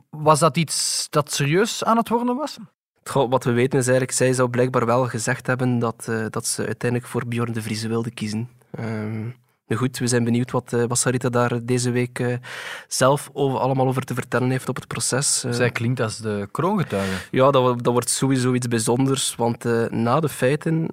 Was 0.09 0.39
dat 0.39 0.57
iets 0.57 1.07
dat 1.09 1.31
serieus 1.31 1.83
aan 1.83 1.97
het 1.97 2.09
worden 2.09 2.35
was? 2.35 2.57
wat 3.13 3.43
we 3.43 3.51
weten 3.51 3.79
is 3.79 3.87
eigenlijk, 3.87 4.17
zij 4.17 4.33
zou 4.33 4.49
blijkbaar 4.49 4.85
wel 4.85 5.07
gezegd 5.07 5.47
hebben 5.47 5.79
dat, 5.79 6.07
uh, 6.09 6.25
dat 6.29 6.45
ze 6.45 6.65
uiteindelijk 6.65 7.11
voor 7.11 7.27
Bjorn 7.27 7.51
de 7.51 7.61
Vrieze 7.61 7.87
wilde 7.87 8.11
kiezen. 8.11 8.49
Um, 8.79 9.35
goed, 9.75 9.97
we 9.97 10.07
zijn 10.07 10.23
benieuwd 10.23 10.51
wat, 10.51 10.73
uh, 10.73 10.83
wat 10.83 10.97
Sarita 10.97 11.29
daar 11.29 11.65
deze 11.65 11.91
week 11.91 12.19
uh, 12.19 12.35
zelf 12.87 13.29
over, 13.33 13.59
allemaal 13.59 13.87
over 13.87 14.03
te 14.03 14.13
vertellen 14.13 14.49
heeft 14.49 14.69
op 14.69 14.75
het 14.75 14.87
proces. 14.87 15.43
Uh, 15.45 15.51
zij 15.51 15.71
klinkt 15.71 15.99
als 15.99 16.17
de 16.17 16.47
kroongetuige. 16.51 17.27
Ja, 17.31 17.51
dat, 17.51 17.83
dat 17.83 17.93
wordt 17.93 18.09
sowieso 18.09 18.53
iets 18.53 18.67
bijzonders, 18.67 19.35
want 19.35 19.63
na 19.89 20.19
de 20.19 20.29
feiten 20.29 20.87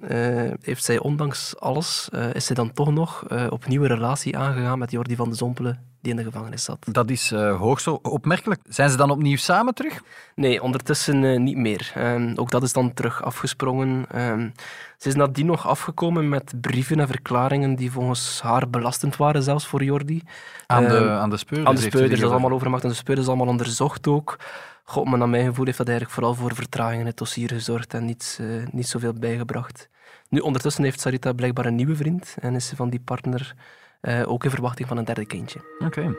heeft 0.61 0.83
zij 0.83 0.99
ondanks 0.99 1.59
alles, 1.59 2.09
is 2.33 2.45
zij 2.45 2.55
dan 2.55 2.71
toch 2.71 2.91
nog 2.91 3.25
opnieuw 3.49 3.81
een 3.81 3.87
relatie 3.87 4.37
aangegaan 4.37 4.79
met 4.79 4.91
Jordi 4.91 5.15
van 5.15 5.29
de 5.29 5.35
Zompelen, 5.35 5.88
die 6.01 6.11
in 6.11 6.17
de 6.17 6.23
gevangenis 6.23 6.63
zat. 6.63 6.87
Dat 6.91 7.09
is 7.09 7.31
uh, 7.31 7.57
hoogst 7.57 7.87
opmerkelijk. 7.87 8.61
Zijn 8.67 8.89
ze 8.89 8.97
dan 8.97 9.11
opnieuw 9.11 9.37
samen 9.37 9.73
terug? 9.73 10.01
Nee, 10.35 10.63
ondertussen 10.63 11.23
uh, 11.23 11.39
niet 11.39 11.57
meer. 11.57 11.93
Um, 11.97 12.37
ook 12.37 12.51
dat 12.51 12.63
is 12.63 12.73
dan 12.73 12.93
terug 12.93 13.23
afgesprongen. 13.23 14.05
Um, 14.15 14.53
ze 14.97 15.07
is 15.07 15.15
nadien 15.15 15.45
nog 15.45 15.67
afgekomen 15.67 16.29
met 16.29 16.53
brieven 16.61 16.99
en 16.99 17.07
verklaringen 17.07 17.75
die 17.75 17.91
volgens 17.91 18.41
haar 18.41 18.69
belastend 18.69 19.17
waren, 19.17 19.43
zelfs 19.43 19.67
voor 19.67 19.83
Jordi. 19.83 20.23
Aan 20.67 20.83
de, 20.83 20.95
um, 20.95 21.09
aan 21.09 21.29
de 21.29 21.37
speurders? 21.37 21.69
Aan 21.69 21.75
de 21.75 21.81
speurders, 21.81 22.19
dat 22.19 22.29
is 22.29 22.35
allemaal 22.35 22.51
overmacht. 22.51 22.83
En 22.83 22.89
de 22.89 22.95
speurders 22.95 23.27
allemaal 23.27 23.47
onderzocht 23.47 24.07
ook. 24.07 24.37
God, 24.83 25.05
maar 25.05 25.17
naar 25.17 25.29
mijn 25.29 25.45
gevoel 25.45 25.65
heeft 25.65 25.77
dat 25.77 25.87
eigenlijk 25.87 26.17
vooral 26.17 26.35
voor 26.35 26.55
vertragingen 26.55 26.99
in 26.99 27.05
het 27.05 27.17
dossier 27.17 27.49
gezorgd 27.49 27.93
en 27.93 28.05
niet, 28.05 28.37
uh, 28.41 28.67
niet 28.71 28.87
zoveel 28.87 29.13
bijgebracht. 29.13 29.89
Nu, 30.29 30.39
ondertussen 30.39 30.83
heeft 30.83 30.99
Sarita 30.99 31.33
blijkbaar 31.33 31.65
een 31.65 31.75
nieuwe 31.75 31.95
vriend 31.95 32.35
en 32.39 32.55
is 32.55 32.67
ze 32.67 32.75
van 32.75 32.89
die 32.89 32.99
partner 32.99 33.55
uh, 34.01 34.31
ook 34.31 34.43
in 34.43 34.49
verwachting 34.49 34.87
van 34.87 34.97
een 34.97 35.05
derde 35.05 35.25
kindje. 35.25 35.59
Oké. 35.79 35.99
Okay. 35.99 36.15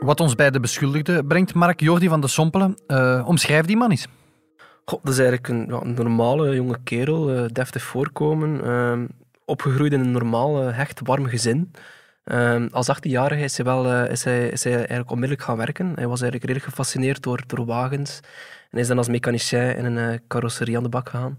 Wat 0.00 0.20
ons 0.20 0.34
bij 0.34 0.50
de 0.50 0.60
beschuldigde 0.60 1.24
brengt, 1.24 1.54
Mark 1.54 1.80
Jordi 1.80 2.08
van 2.08 2.20
de 2.20 2.28
Sompelen. 2.28 2.74
Uh, 2.88 3.24
omschrijf 3.26 3.66
die 3.66 3.76
man 3.76 3.90
eens. 3.90 4.06
God, 4.84 5.00
dat 5.02 5.12
is 5.12 5.18
eigenlijk 5.18 5.48
een, 5.48 5.66
ja, 5.68 5.80
een 5.80 5.94
normale 5.94 6.54
jonge 6.54 6.78
kerel, 6.84 7.34
uh, 7.34 7.44
deftig 7.52 7.82
voorkomen. 7.82 8.60
Uh, 8.64 9.08
opgegroeid 9.44 9.92
in 9.92 10.00
een 10.00 10.10
normaal, 10.10 10.56
hecht, 10.56 11.00
warm 11.04 11.26
gezin. 11.26 11.72
Uh, 12.24 12.64
als 12.70 12.96
18-jarige 12.96 13.42
is, 13.42 13.56
hij 13.56 13.66
wel, 13.66 14.04
is, 14.04 14.24
hij, 14.24 14.48
is 14.48 14.64
hij 14.64 14.74
eigenlijk 14.74 15.10
onmiddellijk 15.10 15.46
gaan 15.46 15.56
werken. 15.56 15.86
Hij 15.86 16.06
was 16.06 16.20
eigenlijk 16.20 16.44
redelijk 16.44 16.64
gefascineerd 16.64 17.22
door, 17.22 17.42
door 17.46 17.66
wagens. 17.66 18.20
En 18.70 18.78
is 18.78 18.86
dan 18.86 18.98
als 18.98 19.08
mechanicien 19.08 19.76
in 19.76 19.84
een 19.84 20.20
carrosserie 20.28 20.76
aan 20.76 20.82
de 20.82 20.88
bak 20.88 21.08
gegaan. 21.08 21.38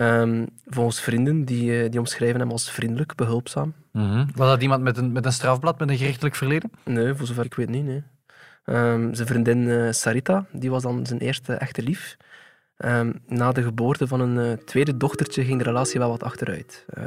Um, 0.00 0.46
volgens 0.66 1.00
vrienden, 1.00 1.44
die, 1.44 1.82
eh, 1.82 1.90
die 1.90 2.00
omschrijven 2.00 2.40
hem 2.40 2.50
als 2.50 2.70
vriendelijk, 2.70 3.14
behulpzaam. 3.14 3.74
Mm 3.92 4.10
-hmm. 4.10 4.26
Was 4.34 4.48
dat 4.48 4.62
iemand 4.62 4.82
met 4.82 4.96
een, 4.96 5.12
met 5.12 5.24
een 5.24 5.32
strafblad, 5.32 5.78
met 5.78 5.90
een 5.90 5.96
gerechtelijk 5.96 6.34
verleden? 6.34 6.70
Nee, 6.84 7.14
voor 7.14 7.26
zover 7.26 7.44
ik 7.44 7.54
weet 7.54 7.68
niet. 7.68 7.84
Nee. 7.84 8.02
Um, 8.64 9.14
zijn 9.14 9.28
vriendin 9.28 9.58
uh, 9.58 9.92
Sarita, 9.92 10.46
die 10.52 10.70
was 10.70 10.82
dan 10.82 11.06
zijn 11.06 11.20
eerste 11.20 11.54
echte 11.54 11.82
lief. 11.82 12.16
Um, 12.78 13.22
na 13.26 13.52
de 13.52 13.62
geboorte 13.62 14.06
van 14.06 14.20
een 14.20 14.36
uh, 14.36 14.52
tweede 14.52 14.96
dochtertje 14.96 15.44
ging 15.44 15.58
de 15.58 15.64
relatie 15.64 16.00
wel 16.00 16.10
wat 16.10 16.22
achteruit. 16.22 16.84
Uh, 16.98 17.04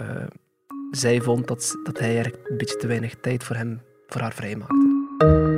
zij 0.91 1.21
vond 1.21 1.47
dat, 1.47 1.75
dat 1.83 1.99
hij 1.99 2.13
eigenlijk 2.13 2.49
een 2.49 2.57
beetje 2.57 2.77
te 2.77 2.87
weinig 2.87 3.15
tijd 3.21 3.43
voor, 3.43 3.55
hem, 3.55 3.81
voor 4.07 4.21
haar 4.21 4.33
vrijmaakte. 4.33 5.48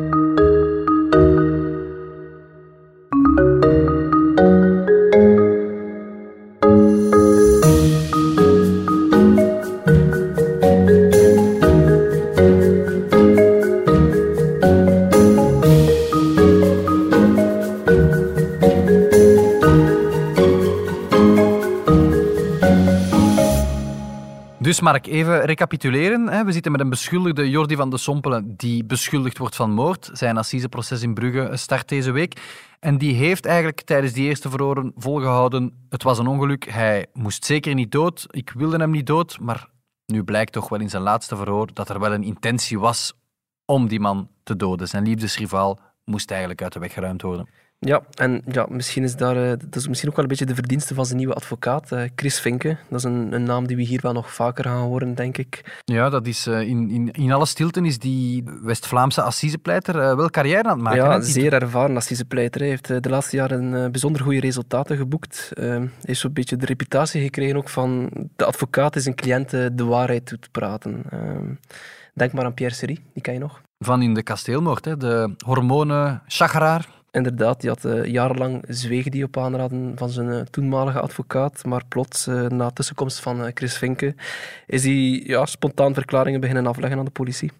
Dus 24.81 24.89
Mark, 24.89 25.07
even 25.07 25.41
recapituleren. 25.41 26.45
We 26.45 26.51
zitten 26.51 26.71
met 26.71 26.81
een 26.81 26.89
beschuldigde, 26.89 27.49
Jordi 27.49 27.75
van 27.75 27.89
de 27.89 27.97
Sompelen, 27.97 28.55
die 28.57 28.83
beschuldigd 28.83 29.37
wordt 29.37 29.55
van 29.55 29.71
moord. 29.71 30.09
Zijn 30.13 30.37
assiseproces 30.37 31.01
in 31.01 31.13
Brugge 31.13 31.57
start 31.57 31.89
deze 31.89 32.11
week. 32.11 32.41
En 32.79 32.97
die 32.97 33.13
heeft 33.13 33.45
eigenlijk 33.45 33.81
tijdens 33.81 34.13
die 34.13 34.27
eerste 34.27 34.49
verhoren 34.49 34.91
volgehouden, 34.95 35.85
het 35.89 36.03
was 36.03 36.19
een 36.19 36.27
ongeluk, 36.27 36.65
hij 36.69 37.05
moest 37.13 37.45
zeker 37.45 37.73
niet 37.73 37.91
dood, 37.91 38.25
ik 38.29 38.49
wilde 38.49 38.77
hem 38.77 38.91
niet 38.91 39.07
dood, 39.07 39.39
maar 39.39 39.69
nu 40.05 40.23
blijkt 40.23 40.51
toch 40.51 40.69
wel 40.69 40.79
in 40.79 40.89
zijn 40.89 41.03
laatste 41.03 41.35
verhoor 41.35 41.73
dat 41.73 41.89
er 41.89 41.99
wel 41.99 42.13
een 42.13 42.23
intentie 42.23 42.79
was 42.79 43.13
om 43.65 43.87
die 43.87 43.99
man 43.99 44.29
te 44.43 44.55
doden. 44.55 44.87
Zijn 44.87 45.03
liefdesrivaal 45.03 45.79
moest 46.05 46.29
eigenlijk 46.29 46.61
uit 46.61 46.73
de 46.73 46.79
weg 46.79 46.93
geruimd 46.93 47.21
worden. 47.21 47.47
Ja, 47.85 48.01
en 48.15 48.41
ja, 48.47 48.65
misschien 48.69 49.03
is 49.03 49.15
daar, 49.15 49.35
uh, 49.35 49.49
dat 49.49 49.75
is 49.75 49.87
misschien 49.87 50.09
ook 50.09 50.15
wel 50.15 50.23
een 50.25 50.31
beetje 50.31 50.45
de 50.45 50.55
verdienste 50.55 50.93
van 50.93 51.05
zijn 51.05 51.17
nieuwe 51.17 51.33
advocaat, 51.33 51.91
uh, 51.91 52.03
Chris 52.15 52.39
Vinke. 52.39 52.77
Dat 52.89 52.99
is 52.99 53.03
een, 53.03 53.33
een, 53.33 53.43
naam 53.43 53.67
die 53.67 53.75
we 53.75 53.81
hier 53.81 53.99
wel 54.01 54.13
nog 54.13 54.33
vaker 54.33 54.63
gaan 54.63 54.81
horen, 54.81 55.15
denk 55.15 55.37
ik. 55.37 55.79
Ja, 55.85 56.09
dat 56.09 56.27
is, 56.27 56.47
uh, 56.47 56.61
in, 56.61 56.89
in, 56.89 57.11
in 57.11 57.31
alle 57.31 57.45
stilte 57.45 57.81
is 57.81 57.99
die 57.99 58.43
West-Vlaamse 58.61 59.21
assisepleiter 59.21 60.15
wel 60.15 60.29
carrière 60.29 60.63
aan 60.63 60.75
het 60.75 60.81
maken. 60.81 61.03
Ja, 61.03 61.21
zeer 61.21 61.53
ervaren 61.53 61.95
assisepleiter. 61.95 62.61
Hij 62.61 62.69
heeft 62.69 63.03
de 63.03 63.09
laatste 63.09 63.35
jaren 63.35 63.91
bijzonder 63.91 64.21
goede 64.21 64.39
resultaten 64.39 64.97
geboekt. 64.97 65.51
Hij 65.53 65.89
heeft 66.01 66.19
zo'n 66.19 66.33
beetje 66.33 66.57
de 66.57 66.65
reputatie 66.65 67.21
gekregen 67.21 67.57
ook 67.57 67.69
van 67.69 68.09
de 68.35 68.45
advocaat 68.45 68.93
die 68.93 69.01
zijn 69.01 69.15
cliënten 69.15 69.75
de 69.75 69.83
waarheid 69.83 70.29
doet 70.29 70.51
praten. 70.51 71.03
denk 72.13 72.33
maar 72.33 72.45
aan 72.45 72.53
Pierre 72.53 72.75
Serie, 72.75 72.99
die 73.13 73.21
ken 73.21 73.33
je 73.33 73.39
nog. 73.39 73.61
Van 73.77 74.01
in 74.01 74.13
de 74.13 74.23
kasteelmoord, 74.23 74.85
hè? 74.85 74.97
de 74.97 75.35
hormonen 75.45 76.21
chageraar. 76.27 76.99
Inderdaad, 77.11 77.61
die 77.61 77.69
had 77.69 77.85
uh, 77.85 78.05
jarenlang 78.05 78.63
zwegen 78.67 79.11
die 79.11 79.23
op 79.23 79.37
aanraden 79.37 79.91
van 79.95 80.09
zijn 80.09 80.27
uh, 80.27 80.39
toenmalige 80.39 80.99
advocaat. 80.99 81.65
Maar 81.65 81.85
plots, 81.87 82.27
uh, 82.27 82.47
na 82.47 82.69
tussenkomst 82.69 83.19
van 83.19 83.51
Chris 83.53 83.77
Vinken, 83.77 84.15
is 84.67 84.83
hij 84.83 85.23
ja, 85.25 85.45
spontaan 85.45 85.93
verklaringen 85.93 86.39
beginnen 86.39 86.67
afleggen 86.67 86.99
aan 86.99 87.05
de 87.05 87.11
politie. 87.11 87.51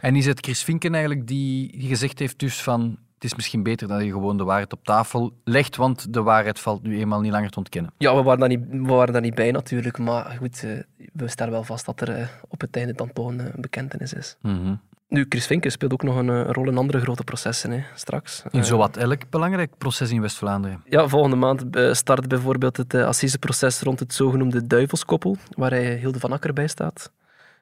En 0.00 0.16
is 0.16 0.26
het 0.26 0.40
Chris 0.40 0.62
Vinken 0.62 0.92
eigenlijk 0.92 1.26
die, 1.26 1.78
die 1.78 1.88
gezegd 1.88 2.18
heeft 2.18 2.38
dus 2.38 2.62
van 2.62 2.98
het 3.18 3.30
is 3.30 3.34
misschien 3.34 3.62
beter 3.62 3.88
dat 3.88 4.02
je 4.02 4.10
gewoon 4.10 4.36
de 4.36 4.44
waarheid 4.44 4.72
op 4.72 4.84
tafel 4.84 5.32
legt, 5.44 5.76
want 5.76 6.12
de 6.12 6.22
waarheid 6.22 6.60
valt 6.60 6.82
nu 6.82 6.98
eenmaal 6.98 7.20
niet 7.20 7.32
langer 7.32 7.50
te 7.50 7.58
ontkennen. 7.58 7.92
Ja, 7.96 8.16
we 8.16 8.22
waren 8.22 8.40
daar 8.40 8.48
niet, 8.48 8.60
we 8.70 8.92
waren 8.92 9.12
daar 9.12 9.22
niet 9.22 9.34
bij 9.34 9.50
natuurlijk, 9.50 9.98
maar 9.98 10.36
goed, 10.38 10.64
eh, 10.64 10.70
we 11.12 11.28
stellen 11.28 11.52
wel 11.52 11.64
vast 11.64 11.86
dat 11.86 12.00
er 12.00 12.08
eh, 12.08 12.26
op 12.48 12.60
het 12.60 12.76
einde 12.76 12.92
dan 12.92 13.12
toch 13.12 13.28
een 13.28 13.40
eh, 13.40 13.54
bekentenis 13.54 14.12
is. 14.12 14.36
Mhm. 14.40 14.74
Nu, 15.08 15.26
Chris 15.28 15.46
Vinken 15.46 15.70
speelt 15.70 15.92
ook 15.92 16.02
nog 16.02 16.16
een 16.16 16.28
eh, 16.28 16.50
rol 16.50 16.68
in 16.68 16.76
andere 16.76 17.00
grote 17.00 17.24
processen, 17.24 17.70
hè, 17.70 17.82
straks. 17.94 18.42
In 18.50 18.60
Eh, 18.60 18.66
zowat 18.66 18.96
elk 18.96 19.30
belangrijk 19.30 19.78
proces 19.78 20.10
in 20.10 20.20
West-Vlaanderen. 20.20 20.82
Ja, 20.84 21.08
volgende 21.08 21.36
maand 21.36 21.76
eh, 21.76 21.92
start 21.92 22.28
bijvoorbeeld 22.28 22.76
het 22.76 22.94
assiseproces 22.94 23.80
rond 23.80 24.00
het 24.00 24.14
zogenoemde 24.14 24.66
duivelskoppel, 24.66 25.36
waar 25.56 25.70
hij 25.70 25.96
Hilde 25.96 26.18
van 26.18 26.32
Akker 26.32 26.52
bij 26.52 26.68
staat. 26.68 27.12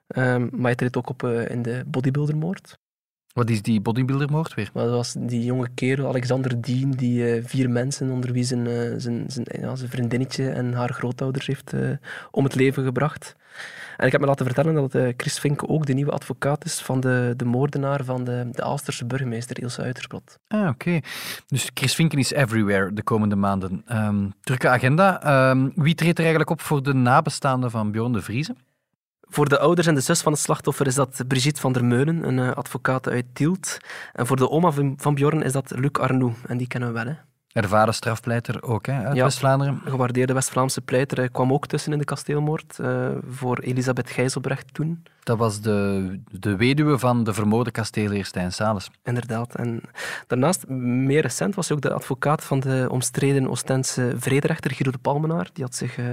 Ehm, 0.06 0.48
maar 0.50 0.64
hij 0.64 0.74
treedt 0.74 0.96
ook 0.96 1.08
op 1.08 1.22
in 1.22 1.62
de 1.62 1.82
bodybuildermoord. 1.86 2.78
Wat 3.36 3.50
is 3.50 3.62
die 3.62 3.80
bodybuildermoord 3.80 4.54
weer? 4.54 4.70
Maar 4.74 4.84
dat 4.84 4.94
was 4.94 5.14
die 5.18 5.44
jonge 5.44 5.68
kerel, 5.74 6.08
Alexander 6.08 6.60
Dien, 6.60 6.90
die 6.90 7.30
eh, 7.30 7.44
vier 7.44 7.70
mensen, 7.70 8.10
onder 8.10 8.32
wie 8.32 8.44
zijn, 8.44 8.66
eh, 8.66 8.92
zijn, 8.96 9.24
zijn, 9.26 9.46
ja, 9.60 9.76
zijn 9.76 9.90
vriendinnetje 9.90 10.50
en 10.50 10.72
haar 10.72 10.92
grootouders 10.92 11.46
heeft 11.46 11.72
eh, 11.72 11.90
om 12.30 12.44
het 12.44 12.54
leven 12.54 12.84
gebracht. 12.84 13.36
En 13.96 14.06
ik 14.06 14.12
heb 14.12 14.20
me 14.20 14.26
laten 14.26 14.46
vertellen 14.46 14.74
dat 14.74 15.14
Chris 15.16 15.38
Vink 15.38 15.70
ook 15.70 15.86
de 15.86 15.92
nieuwe 15.92 16.10
advocaat 16.10 16.64
is 16.64 16.80
van 16.80 17.00
de, 17.00 17.34
de 17.36 17.44
moordenaar 17.44 18.04
van 18.04 18.24
de, 18.24 18.48
de 18.52 18.62
Aalsterse 18.62 19.06
burgemeester 19.06 19.60
Ilse 19.60 19.82
Uitersplot. 19.82 20.38
Ah, 20.48 20.68
oké. 20.68 21.00
Dus 21.46 21.70
Chris 21.74 21.94
Vinken 21.94 22.18
is 22.18 22.32
everywhere 22.32 22.92
de 22.92 23.02
komende 23.02 23.36
maanden. 23.36 23.82
Ehm 23.86 24.26
drukke 24.40 24.68
agenda. 24.68 25.22
Ehm, 25.22 25.68
wie 25.74 25.94
treedt 25.94 26.18
er 26.18 26.24
eigenlijk 26.24 26.50
op 26.50 26.60
voor 26.60 26.82
de 26.82 26.94
nabestaanden 26.94 27.70
van 27.70 27.90
Bjorn 27.90 28.12
de 28.12 28.22
Vrieze? 28.22 28.54
Voor 29.28 29.48
de 29.48 29.58
ouders 29.58 29.86
en 29.86 29.94
de 29.94 30.00
zus 30.00 30.20
van 30.20 30.32
het 30.32 30.40
slachtoffer 30.40 30.86
is 30.86 30.94
dat 30.94 31.22
Brigitte 31.28 31.60
van 31.60 31.72
der 31.72 31.84
Meulen, 31.84 32.28
een 32.28 32.38
eh, 32.38 32.52
advocaat 32.52 33.08
uit 33.08 33.24
Tielt. 33.32 33.78
En 34.12 34.26
voor 34.26 34.36
de 34.36 34.50
oma 34.50 34.72
van 34.96 35.14
Bjorn 35.14 35.42
is 35.42 35.52
dat 35.52 35.72
Luc 35.76 35.92
Arnoux, 35.92 36.36
en 36.46 36.56
die 36.56 36.66
kennen 36.66 36.88
we 36.88 36.94
wel. 36.94 37.06
Hè. 37.06 37.14
Ervaren 37.52 37.94
strafpleiter 37.94 38.62
ook, 38.62 38.86
hè, 38.86 39.04
uit 39.04 39.16
Ja. 39.16 39.24
West-Vlaanderen. 39.24 39.80
Gewaardeerde 39.84 40.32
West-Vlaamse 40.32 40.80
pleiter 40.80 41.18
hij 41.18 41.28
kwam 41.28 41.52
ook 41.52 41.66
tussen 41.66 41.92
in 41.92 41.98
de 41.98 42.04
kasteelmoord 42.04 42.78
eh, 42.78 43.08
voor 43.28 43.58
Elisabeth 43.58 44.10
Gijzelbrecht 44.10 44.74
toen. 44.74 45.02
Dat 45.22 45.38
was 45.38 45.60
de, 45.60 46.20
de 46.30 46.56
weduwe 46.56 46.98
van 46.98 47.24
de 47.24 47.34
vermoorde 47.34 47.70
kasteelheer 47.70 48.24
Stijn 48.24 48.52
Sales. 48.52 48.90
Inderdaad. 49.04 49.54
En 49.54 49.80
daarnaast, 50.26 50.68
meer 50.68 51.22
recent, 51.22 51.54
was 51.54 51.68
hij 51.68 51.76
ook 51.76 51.82
de 51.82 51.92
advocaat 51.92 52.44
van 52.44 52.60
de 52.60 52.86
omstreden 52.90 53.50
Oostense 53.50 54.14
vrederechter 54.16 54.70
Guido 54.70 54.90
de 54.90 54.98
Palmenaar. 54.98 55.48
Die 55.52 55.64
had 55.64 55.74
zich 55.74 55.98
eh, 55.98 56.04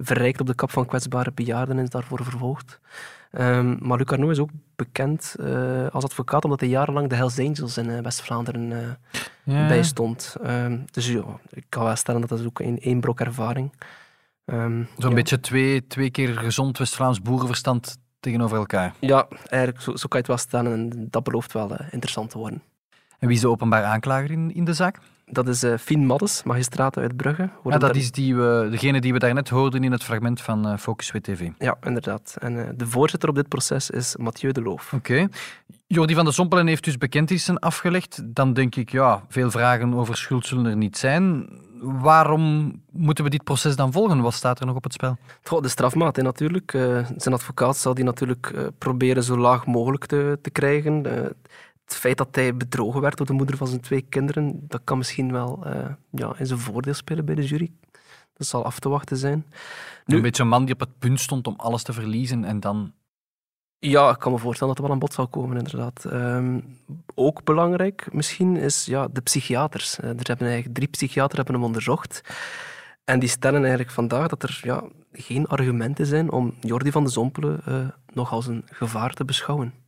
verrijkt 0.00 0.40
op 0.40 0.46
de 0.46 0.54
kap 0.54 0.70
van 0.70 0.86
kwetsbare 0.86 1.32
bejaarden 1.34 1.76
en 1.78 1.82
is 1.82 1.90
daarvoor 1.90 2.24
vervolgd. 2.24 2.80
Ehm, 3.30 3.76
maar 3.80 3.98
Luc 3.98 4.06
Arnaud 4.06 4.30
is 4.30 4.38
ook 4.38 4.50
bekend 4.76 5.36
eh, 5.40 5.86
als 5.92 6.04
advocaat 6.04 6.44
omdat 6.44 6.60
hij 6.60 6.68
jarenlang 6.68 7.08
de 7.08 7.14
Hells 7.14 7.38
Angels 7.38 7.76
in 7.76 7.90
eh, 7.90 8.02
West-Vlaanderen 8.02 8.72
eh, 8.72 8.88
Ja. 9.42 9.66
bijstond. 9.68 10.36
Ehm, 10.42 10.78
dus 10.90 11.08
ja, 11.08 11.24
ik 11.50 11.64
kan 11.68 11.84
wel 11.84 11.96
stellen 11.96 12.20
dat 12.20 12.30
dat 12.30 12.46
ook 12.46 12.60
een 12.60 12.78
één 12.80 13.00
brok 13.00 13.20
ervaring. 13.20 13.72
Ehm, 14.44 14.82
Zo'n 14.98 15.08
ja. 15.10 15.14
beetje 15.14 15.40
twee, 15.40 15.86
twee 15.86 16.10
keer 16.10 16.38
gezond 16.38 16.78
West-Vlaams 16.78 17.22
boerenverstand 17.22 17.98
tegenover 18.20 18.56
elkaar. 18.56 18.94
Ja, 18.98 19.26
eigenlijk, 19.48 19.82
zo, 19.82 19.96
zo 19.96 20.08
kan 20.08 20.20
je 20.20 20.26
het 20.26 20.26
wel 20.26 20.36
stellen 20.36 20.72
en 20.72 21.06
dat 21.10 21.22
belooft 21.22 21.52
wel 21.52 21.76
interessant 21.90 22.30
te 22.30 22.38
worden. 22.38 22.62
En 23.18 23.26
wie 23.26 23.36
is 23.36 23.42
de 23.42 23.48
openbaar 23.48 23.84
aanklager 23.84 24.30
in, 24.30 24.54
in 24.54 24.64
de 24.64 24.72
zaak? 24.74 24.98
Dat 25.32 25.48
is 25.48 25.62
eh 25.62 25.74
Fien 25.78 26.06
Maddes, 26.06 26.42
magistraat 26.42 26.96
uit 26.98 27.16
Brugge. 27.16 27.42
Ja, 27.42 27.50
Worden 27.62 27.80
dat 27.80 27.92
daar- 27.92 28.02
is 28.02 28.10
die 28.10 28.36
we, 28.36 28.68
degene 28.70 29.00
die 29.00 29.12
we 29.12 29.18
daarnet 29.18 29.48
hoorden 29.48 29.84
in 29.84 29.92
het 29.92 30.02
fragment 30.04 30.40
van 30.40 30.68
eh, 30.68 30.76
Focus 30.78 31.10
WTV. 31.10 31.48
Ja, 31.58 31.76
inderdaad. 31.82 32.36
En 32.38 32.64
eh, 32.66 32.68
de 32.76 32.86
voorzitter 32.86 33.28
op 33.28 33.34
dit 33.34 33.48
proces 33.48 33.90
is 33.90 34.16
Mathieu 34.16 34.52
de 34.52 34.62
Loof. 34.62 34.92
Oké. 34.92 35.28
Jordi 35.86 36.14
van 36.14 36.24
de 36.24 36.32
Sompelen 36.32 36.66
heeft 36.66 36.84
dus 36.84 36.98
bekentenissen 36.98 37.58
afgelegd. 37.58 38.20
Dan 38.24 38.52
denk 38.52 38.74
ik, 38.76 38.90
ja, 38.90 39.22
veel 39.28 39.50
vragen 39.50 39.94
over 39.94 40.16
schuld 40.16 40.46
zullen 40.46 40.66
er 40.66 40.76
niet 40.76 40.96
zijn. 40.98 41.48
Waarom 41.80 42.74
moeten 42.90 43.24
we 43.24 43.30
dit 43.30 43.44
proces 43.44 43.76
dan 43.76 43.92
volgen? 43.92 44.20
Wat 44.20 44.34
staat 44.34 44.60
er 44.60 44.66
nog 44.66 44.76
op 44.76 44.82
het 44.84 44.92
spel? 44.92 45.16
Goh, 45.42 45.62
de 45.62 45.68
strafmaat 45.68 46.16
hè, 46.16 46.22
natuurlijk. 46.22 46.74
Eh, 46.74 47.06
zijn 47.16 47.34
advocaat 47.34 47.76
zal 47.76 47.94
die 47.94 48.04
natuurlijk 48.04 48.50
eh, 48.54 48.62
proberen 48.78 49.22
zo 49.22 49.36
laag 49.36 49.66
mogelijk 49.66 50.06
te, 50.06 50.38
te 50.42 50.50
krijgen. 50.50 51.02
Het 51.90 51.98
feit 51.98 52.18
dat 52.18 52.34
hij 52.34 52.56
bedrogen 52.56 53.00
werd 53.00 53.16
door 53.16 53.26
de 53.26 53.32
moeder 53.32 53.56
van 53.56 53.66
zijn 53.66 53.80
twee 53.80 54.00
kinderen, 54.00 54.60
dat 54.68 54.80
kan 54.84 54.98
misschien 54.98 55.32
wel 55.32 55.66
eh, 55.66 55.90
ja, 56.10 56.32
in 56.38 56.46
zijn 56.46 56.58
voordeel 56.58 56.94
spelen 56.94 57.24
bij 57.24 57.34
de 57.34 57.46
jury. 57.46 57.72
Dat 58.32 58.46
zal 58.46 58.64
af 58.64 58.78
te 58.78 58.88
wachten 58.88 59.16
zijn. 59.16 59.46
Nu- 60.04 60.16
Een 60.16 60.22
beetje 60.22 60.42
een 60.42 60.48
man 60.48 60.64
die 60.64 60.74
op 60.74 60.80
het 60.80 60.98
punt 60.98 61.20
stond 61.20 61.46
om 61.46 61.54
alles 61.56 61.82
te 61.82 61.92
verliezen 61.92 62.44
en 62.44 62.60
dan... 62.60 62.92
Ja, 63.78 64.10
ik 64.10 64.18
kan 64.18 64.32
me 64.32 64.38
voorstellen 64.38 64.74
dat 64.74 64.82
er 64.82 64.88
wel 64.88 64.92
aan 64.92 65.06
bod 65.06 65.12
zal 65.12 65.28
komen, 65.28 65.56
inderdaad. 65.56 66.04
Ehm, 66.04 66.60
ook 67.14 67.44
belangrijk 67.44 68.08
misschien 68.12 68.56
is 68.56 68.84
ja, 68.84 69.08
de 69.08 69.20
psychiaters. 69.20 69.98
Eh, 69.98 70.08
er 70.08 70.26
hebben 70.26 70.46
eigenlijk 70.46 70.74
drie 70.74 70.88
psychiaters 70.88 71.36
hebben 71.36 71.54
hem 71.54 71.64
onderzocht. 71.64 72.20
En 73.04 73.18
die 73.18 73.28
stellen 73.28 73.60
eigenlijk 73.60 73.90
vandaag 73.90 74.28
dat 74.28 74.42
er 74.42 74.60
ja, 74.62 74.84
geen 75.12 75.46
argumenten 75.46 76.06
zijn 76.06 76.30
om 76.30 76.54
Jordi 76.60 76.90
van 76.90 77.04
de 77.04 77.10
Zompelen 77.10 77.60
eh, 77.64 77.88
nog 78.12 78.32
als 78.32 78.46
een 78.46 78.64
gevaar 78.66 79.12
te 79.12 79.24
beschouwen. 79.24 79.79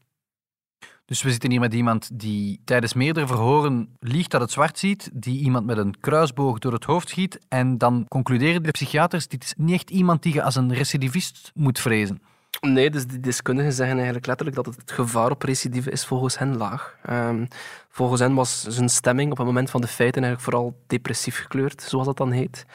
Dus 1.12 1.22
we 1.22 1.30
zitten 1.30 1.50
hier 1.50 1.60
met 1.60 1.74
iemand 1.74 2.10
die 2.12 2.60
tijdens 2.64 2.94
meerdere 2.94 3.26
verhoren 3.26 3.96
liegt 4.00 4.30
dat 4.30 4.40
het 4.40 4.50
zwart 4.50 4.78
ziet, 4.78 5.10
die 5.12 5.40
iemand 5.40 5.66
met 5.66 5.78
een 5.78 6.00
kruisboog 6.00 6.58
door 6.58 6.72
het 6.72 6.84
hoofd 6.84 7.08
schiet 7.08 7.38
en 7.48 7.78
dan 7.78 8.06
concluderen 8.08 8.62
de 8.62 8.70
psychiaters, 8.70 9.28
dit 9.28 9.44
is 9.44 9.54
niet 9.56 9.74
echt 9.74 9.90
iemand 9.90 10.22
die 10.22 10.34
je 10.34 10.42
als 10.42 10.54
een 10.54 10.74
recidivist 10.74 11.50
moet 11.54 11.78
vrezen. 11.78 12.22
Nee, 12.60 12.90
dus 12.90 13.06
die 13.06 13.20
deskundigen 13.20 13.72
zeggen 13.72 13.94
eigenlijk 13.94 14.26
letterlijk 14.26 14.56
dat 14.56 14.66
het 14.66 14.92
gevaar 14.92 15.30
op 15.30 15.42
recidive 15.42 15.90
is 15.90 16.06
volgens 16.06 16.38
hen 16.38 16.56
laag. 16.56 16.96
Ehm, 17.02 17.46
volgens 17.88 18.20
hen 18.20 18.34
was 18.34 18.62
zijn 18.62 18.88
stemming 18.88 19.30
op 19.30 19.38
het 19.38 19.46
moment 19.46 19.70
van 19.70 19.80
de 19.80 19.86
feiten 19.86 20.22
eigenlijk 20.22 20.52
vooral 20.52 20.82
depressief 20.86 21.36
gekleurd, 21.36 21.82
zoals 21.82 22.06
dat 22.06 22.16
dan 22.16 22.30
heet. 22.30 22.66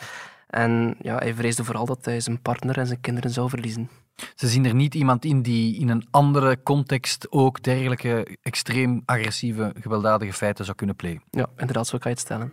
En 0.47 0.95
ja, 1.01 1.17
hij 1.17 1.33
vreesde 1.33 1.63
vooral 1.63 1.85
dat 1.85 2.05
hij 2.05 2.19
zijn 2.19 2.41
partner 2.41 2.77
en 2.77 2.87
zijn 2.87 3.01
kinderen 3.01 3.31
zou 3.31 3.49
verliezen. 3.49 3.89
Ze 4.35 4.47
zien 4.47 4.65
er 4.65 4.75
niet 4.75 4.95
iemand 4.95 5.25
in 5.25 5.41
die 5.41 5.79
in 5.79 5.89
een 5.89 6.07
andere 6.11 6.63
context 6.63 7.31
ook 7.31 7.63
dergelijke 7.63 8.37
extreem 8.41 9.01
agressieve, 9.05 9.73
gewelddadige 9.81 10.33
feiten 10.33 10.65
zou 10.65 10.77
kunnen 10.77 10.95
plegen. 10.95 11.23
Ja, 11.31 11.47
inderdaad, 11.57 11.87
zo 11.87 11.97
kan 11.97 12.11
je 12.11 12.17
het 12.17 12.25
stellen. 12.25 12.51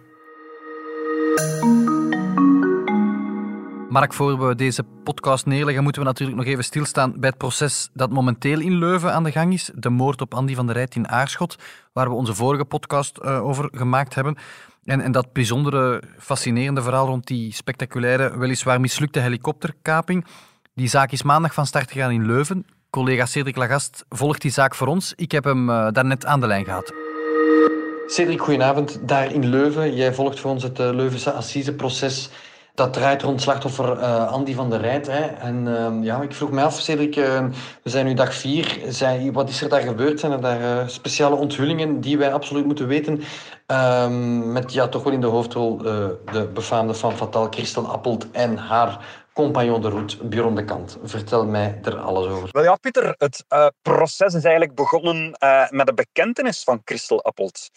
Mark, 3.89 4.13
voor 4.13 4.49
we 4.49 4.55
deze 4.55 4.83
podcast 4.83 5.47
neerleggen, 5.47 5.83
moeten 5.83 6.03
we 6.03 6.09
natuurlijk 6.09 6.39
nog 6.39 6.47
even 6.47 6.65
stilstaan 6.65 7.21
bij 7.21 7.29
het 7.29 7.39
proces 7.39 7.91
dat 7.93 8.11
momenteel 8.11 8.61
in 8.61 8.79
Leuven 8.79 9.13
aan 9.13 9.25
de 9.25 9.33
gang 9.33 9.53
is. 9.53 9.71
De 9.75 9.91
moord 9.91 10.21
op 10.21 10.35
Andy 10.35 10.55
van 10.55 10.67
der 10.67 10.75
Rijt 10.75 10.95
in 10.95 11.09
Aarschot, 11.09 11.57
waar 11.93 12.09
we 12.09 12.15
onze 12.15 12.35
vorige 12.35 12.65
podcast 12.65 13.17
eh, 13.17 13.45
over 13.45 13.69
gemaakt 13.73 14.15
hebben. 14.15 14.37
En, 14.85 15.01
en 15.01 15.13
dat 15.13 15.33
bijzondere, 15.33 16.03
fascinerende 16.19 16.83
verhaal 16.83 17.07
rond 17.07 17.27
die 17.27 17.53
spectaculaire, 17.53 18.39
weliswaar 18.39 18.81
mislukte 18.81 19.21
helikopterkaping. 19.21 20.25
Die 20.77 20.89
zaak 20.89 21.13
is 21.13 21.23
maandag 21.23 21.55
van 21.55 21.67
start 21.67 21.93
gegaan 21.93 22.11
in 22.11 22.27
Leuven. 22.27 22.67
Collega 22.91 23.27
Cedric 23.27 23.57
Lagast 23.57 24.05
volgt 24.09 24.43
die 24.43 24.51
zaak 24.51 24.75
voor 24.75 24.87
ons. 24.87 25.13
Ik 25.17 25.33
heb 25.33 25.45
hem 25.45 25.69
uh, 25.69 25.89
daarnet 25.91 26.27
aan 26.27 26.41
de 26.41 26.47
lijn 26.47 26.65
gehad. 26.65 26.93
Cedric, 28.07 28.41
goedenavond. 28.41 29.09
Daar 29.09 29.33
in 29.33 29.49
Leuven. 29.49 29.95
Jij 29.95 30.15
volgt 30.15 30.41
voor 30.41 30.51
ons 30.51 30.63
het 30.63 30.81
uh, 30.81 30.91
Leuvense 30.91 31.33
assiseproces. 31.33 32.31
Dat 32.75 32.93
draait 32.93 33.23
rond 33.23 33.43
slachtoffer 33.43 33.99
uh, 33.99 34.33
Andy 34.33 34.55
van 34.55 34.71
der 34.71 34.81
Rijt. 34.81 35.07
Hè. 35.07 35.21
En 35.21 35.67
uh, 35.67 36.05
ja, 36.05 36.23
ik 36.23 36.35
vroeg 36.35 36.51
me 36.51 36.63
af, 36.63 36.81
Cedric, 36.81 37.15
we 37.15 37.51
zijn 37.91 38.07
nu 38.07 38.15
dag 38.15 38.35
vier. 38.35 38.79
Wat 39.33 39.49
is 39.49 39.63
er 39.63 39.69
daar 39.69 39.81
gebeurd? 39.81 40.21
Zijn 40.21 40.33
er 40.33 40.41
daar 40.41 40.91
speciale 40.91 41.37
onthullingen 41.37 42.01
die 42.01 42.19
wij 42.19 42.33
absoluut 42.33 42.65
moeten 42.65 42.87
weten? 42.87 43.23
Um, 43.67 44.53
met 44.53 44.73
ja, 44.73 44.89
toch 44.89 45.03
wel 45.03 45.13
in 45.13 45.21
de 45.21 45.27
hoofdrol 45.27 45.77
de 45.79 46.51
befaamde 46.55 46.95
van 46.95 47.13
Fatal 47.13 47.47
Christel 47.51 47.89
Appelt 47.89 48.31
en 48.31 48.57
haar 48.57 49.23
compagnon 49.35 49.81
de 49.83 49.89
route, 49.89 50.27
Bjorn 50.29 50.55
de 50.55 50.65
Kant. 50.65 50.99
Vertel 51.03 51.47
mij 51.47 51.79
er 51.83 51.97
alles 51.97 52.27
over. 52.27 52.49
Wel 52.53 52.63
ja, 52.63 52.77
Pieter, 52.77 53.15
het 53.19 53.45
uh, 53.49 53.67
proces 53.83 54.35
is 54.35 54.45
eigenlijk 54.45 54.75
begonnen 54.75 55.37
uh, 55.39 55.71
met 55.71 55.89
een 55.89 55.95
bekentenis 55.95 56.63
van 56.65 56.81
Christel 56.85 57.23
Appelt. 57.25 57.71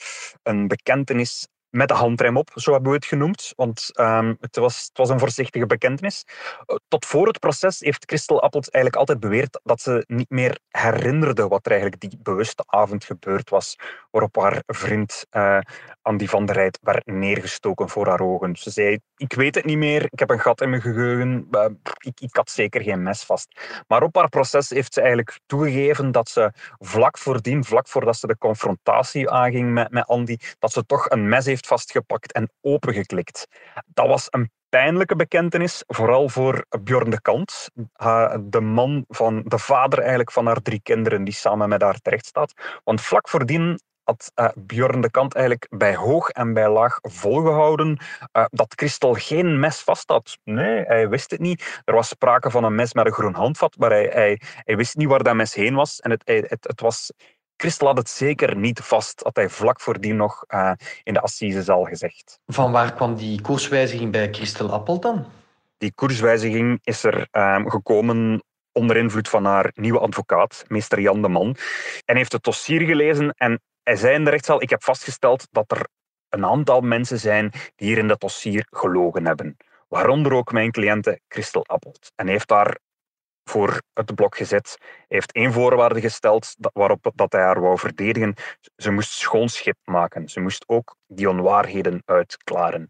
Een 0.44 0.68
bekentenis 0.68 1.48
met 1.78 1.88
de 1.88 1.94
handrem 1.94 2.38
op, 2.38 2.52
zo 2.56 2.72
hebben 2.72 2.90
we 2.90 2.96
het 2.96 3.06
genoemd. 3.06 3.54
Want 3.56 3.92
um, 4.00 4.38
het, 4.40 4.56
was, 4.56 4.86
het 4.88 4.98
was 4.98 5.10
een 5.10 5.20
voorzichtige 5.20 5.66
bekentenis. 5.66 6.24
Uh, 6.28 6.76
tot 6.88 7.06
voor 7.06 7.28
het 7.28 7.40
proces 7.40 7.80
heeft 7.80 8.04
Christel 8.06 8.42
Appelt 8.42 8.72
eigenlijk 8.72 8.96
altijd 8.96 9.20
beweerd 9.20 9.60
dat 9.64 9.82
ze 9.82 10.04
niet 10.08 10.30
meer 10.30 10.60
herinnerde 10.70 11.48
wat 11.48 11.66
er 11.66 11.72
eigenlijk 11.72 12.02
die 12.02 12.20
bewuste 12.22 12.64
avond 12.66 13.04
gebeurd 13.04 13.50
was, 13.50 13.76
waarop 14.12 14.36
haar 14.36 14.64
vriend 14.66 15.26
uh, 15.32 15.60
Andy 16.02 16.28
van 16.28 16.46
der 16.46 16.56
Rijt 16.56 16.80
werd 16.82 17.06
neergestoken 17.06 17.90
voor 17.90 18.08
haar 18.08 18.22
ogen. 18.22 18.56
Ze 18.56 18.70
zei, 18.70 19.00
ik 19.18 19.34
weet 19.34 19.56
het 19.56 19.66
niet 19.66 19.78
meer, 19.78 20.04
ik 20.10 20.20
heb 20.20 20.30
een 20.30 20.40
gat 20.40 20.62
in 20.62 20.70
mijn 20.70 20.82
geheugen, 20.82 21.48
uh, 21.52 21.66
ik, 22.00 22.20
ik 22.20 22.36
had 22.36 22.50
zeker 22.50 22.82
geen 22.82 23.04
mes 23.04 23.24
vast. 23.24 23.60
Maar 23.88 24.04
op 24.04 24.16
haar 24.16 24.30
proces 24.30 24.70
heeft 24.70 24.94
ze 24.94 25.00
eigenlijk 25.00 25.40
toegegeven 25.46 26.12
dat 26.12 26.30
ze 26.30 26.52
vlak 26.78 27.18
voordien, 27.18 27.64
vlak 27.64 27.88
voordat 27.88 28.18
ze 28.18 28.28
de 28.28 28.38
confrontatie 28.38 29.30
aanging 29.30 29.74
met, 29.74 29.92
met 29.92 30.08
Andy, 30.08 30.38
dat 30.60 30.72
ze 30.72 30.86
toch 30.86 31.10
een 31.10 31.30
mes 31.30 31.46
heeft 31.46 31.67
vastgepakt 31.68 32.32
en 32.32 32.52
opengeklikt. 32.62 33.48
Dat 33.86 34.08
was 34.08 34.28
een 34.30 34.52
pijnlijke 34.70 35.16
bekentenis, 35.16 35.84
vooral 35.88 36.30
voor 36.30 36.66
Bjorn 36.82 37.10
de 37.10 37.22
Kant, 37.22 37.70
de 38.40 38.62
man 38.62 39.06
van, 39.08 39.44
de 39.46 39.60
vader 39.60 40.00
eigenlijk 40.00 40.32
van 40.32 40.46
haar 40.46 40.62
drie 40.62 40.82
kinderen 40.84 41.24
die 41.24 41.34
samen 41.34 41.70
met 41.70 41.82
haar 41.82 42.00
terecht 42.00 42.26
staat. 42.26 42.54
Want 42.84 43.02
vlak 43.02 43.30
voordien 43.30 43.80
had 44.08 44.32
uh, 44.36 44.48
Björn 44.56 45.02
de 45.02 45.12
Kant 45.12 45.34
eigenlijk 45.34 45.68
bij 45.70 45.96
hoog 45.96 46.30
en 46.30 46.54
bij 46.54 46.70
laag 46.70 47.00
volgehouden 47.02 47.98
uh, 48.34 48.46
dat 48.50 48.74
Christel 48.76 49.14
geen 49.14 49.60
mes 49.60 49.82
vast 49.82 50.10
had. 50.10 50.38
Nee, 50.44 50.84
hij 50.84 51.10
wist 51.10 51.32
het 51.32 51.40
niet. 51.40 51.82
Er 51.86 51.94
was 51.94 52.08
sprake 52.08 52.52
van 52.52 52.64
een 52.64 52.76
mes 52.76 52.94
met 52.94 53.06
een 53.06 53.12
groen 53.12 53.34
handvat, 53.34 53.78
maar 53.78 53.90
hij, 53.90 54.10
hij, 54.14 54.42
hij 54.64 54.78
wist 54.78 54.96
niet 54.96 55.08
waar 55.08 55.24
dat 55.24 55.36
mes 55.36 55.54
heen 55.54 55.76
was. 55.76 56.00
En 56.00 56.12
het, 56.12 56.22
het, 56.26 56.64
het 56.68 56.82
was 56.82 57.12
Christel 57.58 57.88
had 57.88 57.98
het 57.98 58.10
zeker 58.10 58.56
niet 58.56 58.80
vast, 58.80 59.22
had 59.24 59.36
hij 59.36 59.50
vlak 59.50 59.82
voordien 59.82 60.16
nog 60.16 60.44
uh, 60.48 60.72
in 61.04 61.14
de 61.14 61.22
Assisezaal 61.22 61.84
gezegd. 61.84 62.40
Van 62.46 62.72
waar 62.72 62.94
kwam 62.94 63.16
die 63.16 63.42
koerswijziging 63.42 64.12
bij 64.12 64.34
Christel 64.34 64.72
Appel 64.72 65.00
dan? 65.00 65.26
Die 65.78 65.94
koerswijziging 65.94 66.80
is 66.84 67.04
er 67.04 67.28
um, 67.32 67.70
gekomen 67.70 68.44
onder 68.72 68.98
invloed 68.98 69.30
van 69.30 69.46
haar 69.46 69.72
nieuwe 69.74 70.00
advocaat, 70.00 70.66
meester 70.68 71.00
Jan 71.00 71.22
de 71.22 71.28
Man. 71.28 71.56
En 72.06 72.16
heeft 72.16 72.32
het 72.32 72.44
dossier 72.44 72.82
gelezen 72.82 73.34
en 73.38 73.62
hij 73.84 73.96
zei 73.96 74.14
in 74.14 74.24
de 74.24 74.30
rechtszaal, 74.30 74.62
ik 74.62 74.70
heb 74.70 74.84
vastgesteld 74.84 75.48
dat 75.52 75.72
er 75.72 75.88
een 76.30 76.46
aantal 76.46 76.82
mensen 76.82 77.20
zijn 77.20 77.52
die 77.76 77.88
hier 77.88 77.98
in 77.98 78.08
dat 78.08 78.20
dossier 78.20 78.68
gelogen 78.70 79.26
hebben. 79.26 79.58
Waaronder 79.88 80.34
ook 80.34 80.52
mijn 80.52 80.72
cliënte 80.72 81.20
Christel 81.28 81.66
Appelt. 81.66 82.12
En 82.16 82.26
hij 82.26 82.34
heeft 82.34 82.48
daar 82.48 82.78
voor 83.50 83.82
het 83.94 84.16
blok 84.16 84.38
gezet. 84.38 84.78
Hij 84.80 85.06
heeft 85.08 85.32
één 85.32 85.54
voorwaarde 85.54 86.02
gesteld 86.02 86.56
waarop 86.74 87.12
dat 87.16 87.32
hij 87.32 87.42
haar 87.42 87.62
wou 87.62 87.78
verdedigen. 87.78 88.34
Ze 88.76 88.92
moest 88.92 89.12
schoon 89.12 89.50
schip 89.50 89.78
maken. 89.84 90.30
Ze 90.30 90.40
moest 90.40 90.64
ook 90.68 90.96
die 91.08 91.30
onwaarheden 91.30 92.02
uitklaren. 92.06 92.90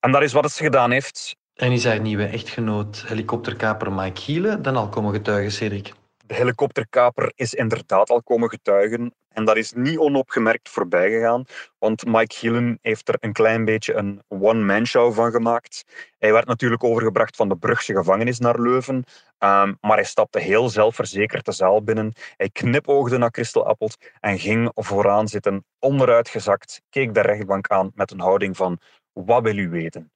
En 0.00 0.12
dat 0.12 0.22
is 0.22 0.32
wat 0.32 0.52
ze 0.52 0.62
gedaan 0.62 0.90
heeft. 0.90 1.36
En 1.54 1.72
is 1.72 1.84
haar 1.84 2.00
nieuwe 2.00 2.26
echtgenoot 2.26 3.04
helikopterkaper 3.06 3.92
Mike 3.92 4.20
Gielen 4.20 4.62
dan 4.62 4.76
al 4.76 4.88
komen 4.88 5.12
getuigen, 5.12 5.52
Cedric? 5.52 5.92
De 6.24 6.34
helikopterkaper 6.34 7.32
is 7.34 7.54
inderdaad 7.54 8.10
al 8.10 8.22
komen 8.22 8.48
getuigen. 8.48 9.14
En 9.28 9.44
dat 9.44 9.56
is 9.56 9.72
niet 9.72 9.98
onopgemerkt 9.98 10.68
voorbij 10.68 11.10
gegaan, 11.10 11.44
want 11.78 12.04
Mike 12.06 12.34
Gielen 12.34 12.78
heeft 12.82 13.08
er 13.08 13.16
een 13.20 13.32
klein 13.32 13.64
beetje 13.64 13.94
een 13.94 14.22
one-man 14.28 14.86
show 14.86 15.12
van 15.12 15.30
gemaakt. 15.30 15.84
Hij 16.18 16.32
werd 16.32 16.46
natuurlijk 16.46 16.84
overgebracht 16.84 17.36
van 17.36 17.48
de 17.48 17.56
Brugse 17.56 17.94
gevangenis 17.94 18.38
naar 18.38 18.60
Leuven, 18.60 18.94
um, 18.94 19.76
maar 19.80 19.96
hij 19.96 20.04
stapte 20.04 20.38
heel 20.38 20.68
zelfverzekerd 20.68 21.44
de 21.44 21.52
zaal 21.52 21.82
binnen. 21.82 22.12
Hij 22.36 22.48
knipoogde 22.48 23.18
naar 23.18 23.30
Christel 23.32 23.66
Appelt 23.66 23.96
en 24.20 24.38
ging 24.38 24.70
vooraan 24.74 25.28
zitten, 25.28 25.64
onderuitgezakt, 25.78 26.82
keek 26.90 27.14
de 27.14 27.20
rechtbank 27.20 27.68
aan 27.68 27.92
met 27.94 28.10
een 28.10 28.20
houding 28.20 28.56
van 28.56 28.78
wat 29.12 29.42
wil 29.42 29.56
u 29.56 29.68
weten? 29.68 30.11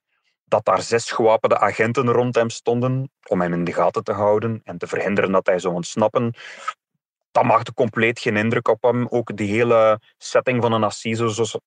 Dat 0.47 0.65
daar 0.65 0.81
zes 0.81 1.11
gewapende 1.11 1.59
agenten 1.59 2.11
rond 2.11 2.35
hem 2.35 2.49
stonden 2.49 3.11
om 3.27 3.41
hem 3.41 3.53
in 3.53 3.63
de 3.63 3.73
gaten 3.73 4.03
te 4.03 4.11
houden 4.11 4.61
en 4.63 4.77
te 4.77 4.87
verhinderen 4.87 5.31
dat 5.31 5.45
hij 5.45 5.59
zou 5.59 5.73
ontsnappen 5.73 6.33
dat 7.37 7.45
maakte 7.45 7.73
compleet 7.73 8.19
geen 8.19 8.37
indruk 8.37 8.67
op 8.67 8.83
hem. 8.83 9.07
Ook 9.09 9.35
die 9.37 9.51
hele 9.51 9.99
setting 10.17 10.61
van 10.61 10.71
een 10.71 10.83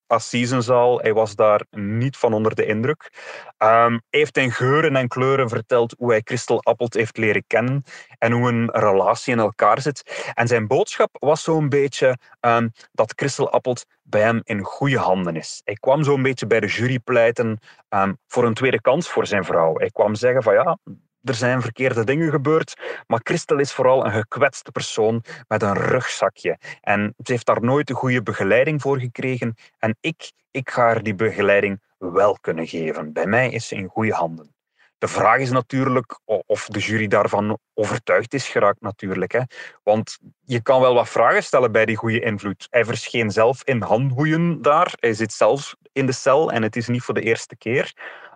assise, 0.06 0.98
hij 1.02 1.12
was 1.12 1.35
daar 1.35 1.64
niet 1.70 2.16
van 2.16 2.33
onder 2.33 2.54
de 2.54 2.66
indruk. 2.66 3.11
Um, 3.59 3.68
hij 3.68 4.00
heeft 4.11 4.37
in 4.37 4.52
geuren 4.52 4.96
en 4.96 5.09
kleuren 5.09 5.48
verteld 5.48 5.94
hoe 5.98 6.11
hij 6.11 6.20
Christel 6.24 6.62
Appelt 6.62 6.94
heeft 6.94 7.16
leren 7.16 7.44
kennen 7.46 7.85
en 8.18 8.33
hoe 8.33 8.48
een 8.48 8.70
relatie 8.72 9.33
in 9.33 9.38
elkaar 9.38 9.80
zit. 9.80 10.30
En 10.35 10.46
zijn 10.46 10.66
boodschap 10.66 11.16
was 11.18 11.42
zo'n 11.42 11.68
beetje 11.68 12.18
um, 12.40 12.72
dat 12.92 13.12
Christel 13.16 13.50
Appelt 13.50 13.85
bij 14.02 14.20
hem 14.20 14.40
in 14.44 14.62
goede 14.62 14.98
handen 14.98 15.37
is. 15.37 15.61
Hij 15.64 15.74
kwam 15.74 16.04
zo'n 16.04 16.22
beetje 16.22 16.46
bij 16.46 16.61
de 16.61 16.66
jury 16.66 16.98
pleiten 16.98 17.59
um, 17.88 18.18
voor 18.26 18.44
een 18.44 18.54
tweede 18.54 18.80
kans 18.80 19.09
voor 19.09 19.26
zijn 19.26 19.44
vrouw. 19.44 19.74
Hij 19.76 19.90
kwam 19.90 20.14
zeggen 20.14 20.42
van 20.42 20.54
ja, 20.54 20.78
er 21.22 21.35
zijn 21.35 21.62
verkeerde 21.62 22.04
dingen 22.04 22.30
gebeurd, 22.30 23.02
maar 23.06 23.20
Christel 23.22 23.59
is 23.59 23.72
vooral 23.72 24.04
een 24.04 24.12
gekwetste 24.12 24.70
persoon 24.70 25.22
met 25.48 25.62
een 25.62 25.74
rugzakje. 25.74 26.59
En 26.80 27.14
ze 27.24 27.33
heeft 27.33 27.46
daar 27.46 27.62
nooit 27.62 27.87
de 27.87 27.94
goede 27.94 28.22
begeleiding 28.22 28.80
voor 28.80 28.98
gekregen. 28.98 29.54
En 29.78 29.96
ik, 30.00 30.33
ik 30.50 30.70
ga 30.70 30.83
haar 30.83 31.02
die 31.02 31.14
begeleiding 31.14 31.80
wel 31.98 32.38
kunnen 32.40 32.66
geven. 32.66 33.12
Bij 33.12 33.26
mij 33.26 33.50
is 33.50 33.68
ze 33.68 33.74
in 33.74 33.88
goede 33.88 34.12
handen. 34.12 34.54
De 34.98 35.09
vraag 35.09 35.38
is 35.38 35.50
natuurlijk 35.50 36.20
of 36.46 36.66
de 36.66 36.78
jury 36.78 37.06
daarvan 37.06 37.59
overtuigd 37.74 38.35
is 38.35 38.48
geraakt 38.48 38.80
natuurlijk. 38.80 39.33
Hè. 39.33 39.40
Want 39.83 40.18
je 40.40 40.62
kan 40.62 40.80
wel 40.80 40.94
wat 40.94 41.09
vragen 41.09 41.42
stellen 41.42 41.72
bij 41.72 41.85
die 41.85 41.96
goede 41.96 42.20
invloed. 42.20 42.66
Hij 42.70 42.85
verscheen 42.85 43.30
zelf 43.30 43.62
in 43.64 43.83
handboeien 43.83 44.62
daar. 44.62 44.92
Hij 44.98 45.14
zit 45.14 45.33
zelf 45.33 45.74
in 45.92 46.06
de 46.06 46.12
cel 46.12 46.52
en 46.52 46.62
het 46.62 46.76
is 46.76 46.88
niet 46.88 47.02
voor 47.02 47.14
de 47.14 47.20
eerste 47.20 47.56
keer. 47.56 47.92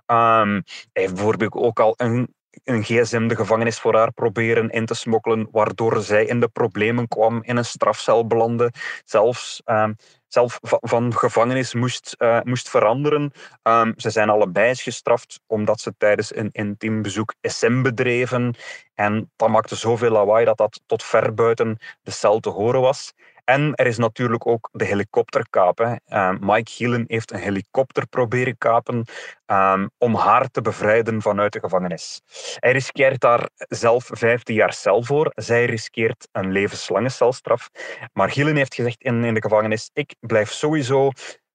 Um, 0.07 0.63
hij 0.93 1.03
heeft 1.03 1.15
bijvoorbeeld 1.15 1.53
ook 1.55 1.81
al 1.81 1.95
een 1.97 2.35
een 2.65 2.85
gsm 2.85 3.27
de 3.27 3.37
gevangenis 3.37 3.79
voor 3.79 3.95
haar 3.95 4.13
proberen 4.13 4.71
in 4.71 4.87
te 4.87 4.95
smokkelen, 4.95 5.49
waardoor 5.51 6.03
zij 6.03 6.25
in 6.25 6.41
de 6.41 6.49
problemen 6.49 7.09
kwam, 7.09 7.43
in 7.43 7.57
een 7.57 7.65
strafcel 7.65 8.27
belandde, 8.27 8.73
zelfs 9.05 9.63
uh, 9.65 9.89
zelf 10.29 10.59
van 10.63 11.15
gevangenis 11.15 11.75
moest, 11.75 12.15
uh, 12.19 12.41
moest 12.43 12.69
veranderen. 12.69 13.33
Um, 13.63 13.95
ze 13.97 14.11
zijn 14.11 14.31
allebei 14.31 14.75
gestraft 14.75 15.41
omdat 15.47 15.81
ze 15.81 15.95
tijdens 15.99 16.37
een 16.37 16.49
intiem 16.53 17.03
bezoek 17.03 17.35
SM 17.41 17.83
bedreven. 17.83 18.55
En 18.95 19.33
dat 19.37 19.49
maakte 19.49 19.77
zoveel 19.77 20.11
lawaai 20.11 20.45
dat 20.45 20.57
dat 20.57 20.81
tot 20.87 21.03
ver 21.03 21.35
buiten 21.35 21.79
de 22.03 22.11
cel 22.11 22.41
te 22.41 22.51
horen 22.51 22.81
was. 22.81 23.13
En 23.45 23.75
er 23.75 23.87
is 23.87 23.99
natuurlijk 23.99 24.47
ook 24.47 24.69
de 24.73 24.85
helikopterkapen. 24.85 26.01
Uh, 26.07 26.31
Mike 26.41 26.71
Gielen 26.71 27.05
heeft 27.07 27.33
een 27.33 27.39
helikopter 27.39 28.07
proberen 28.07 28.59
kapen 28.59 29.05
um, 29.47 29.91
om 29.99 30.15
haar 30.15 30.49
te 30.51 30.61
bevrijden 30.61 31.23
vanuit 31.23 31.53
de 31.53 31.61
gevangenis. 31.61 32.21
Hij 32.59 32.73
riskeert 32.73 33.21
daar 33.21 33.49
zelf 33.57 34.11
15 34.13 34.55
jaar 34.55 34.73
cel 34.73 35.03
voor. 35.03 35.33
Zij 35.35 35.65
riskeert 35.65 36.29
een 36.33 36.53
levenslange 36.53 37.09
celstraf. 37.09 37.71
Maar 38.13 38.31
Gielen 38.31 38.57
heeft 38.57 38.75
gezegd 38.75 39.03
in, 39.03 39.35
de 39.35 39.43
gevangenis: 39.43 39.91
ik 39.93 40.15
blijf 40.21 40.51
sowieso 40.53 41.11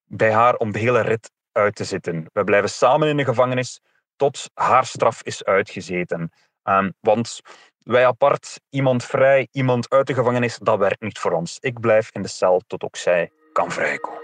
bij 0.06 0.32
haar 0.32 0.56
om 0.56 0.72
de 0.72 0.80
hele 0.80 1.02
rit 1.02 1.32
uit 1.52 1.76
te 1.76 1.84
zitten. 1.84 2.30
We 2.34 2.44
blijven 2.44 2.70
samen 2.70 3.08
in 3.08 3.18
de 3.18 3.26
gevangenis 3.26 3.82
tot 4.16 4.50
haar 4.54 4.86
straf 4.86 5.24
is 5.24 5.44
uitgezeten. 5.44 6.32
Um, 6.64 6.94
want 7.00 7.42
wij 7.90 8.06
apart, 8.06 8.60
iemand 8.70 9.04
vrij, 9.04 9.48
iemand 9.52 9.90
uit 9.90 10.08
de 10.08 10.14
gevangenis, 10.14 10.58
dat 10.62 10.78
werkt 10.78 11.02
niet 11.02 11.20
voor 11.20 11.32
ons. 11.32 11.58
Ik 11.60 11.80
blijf 11.80 12.10
in 12.12 12.22
de 12.22 12.28
cel 12.28 12.62
tot 12.68 12.84
ook 12.84 12.96
zij 12.96 13.32
kan 13.54 13.72
vrijkomen. 13.72 14.22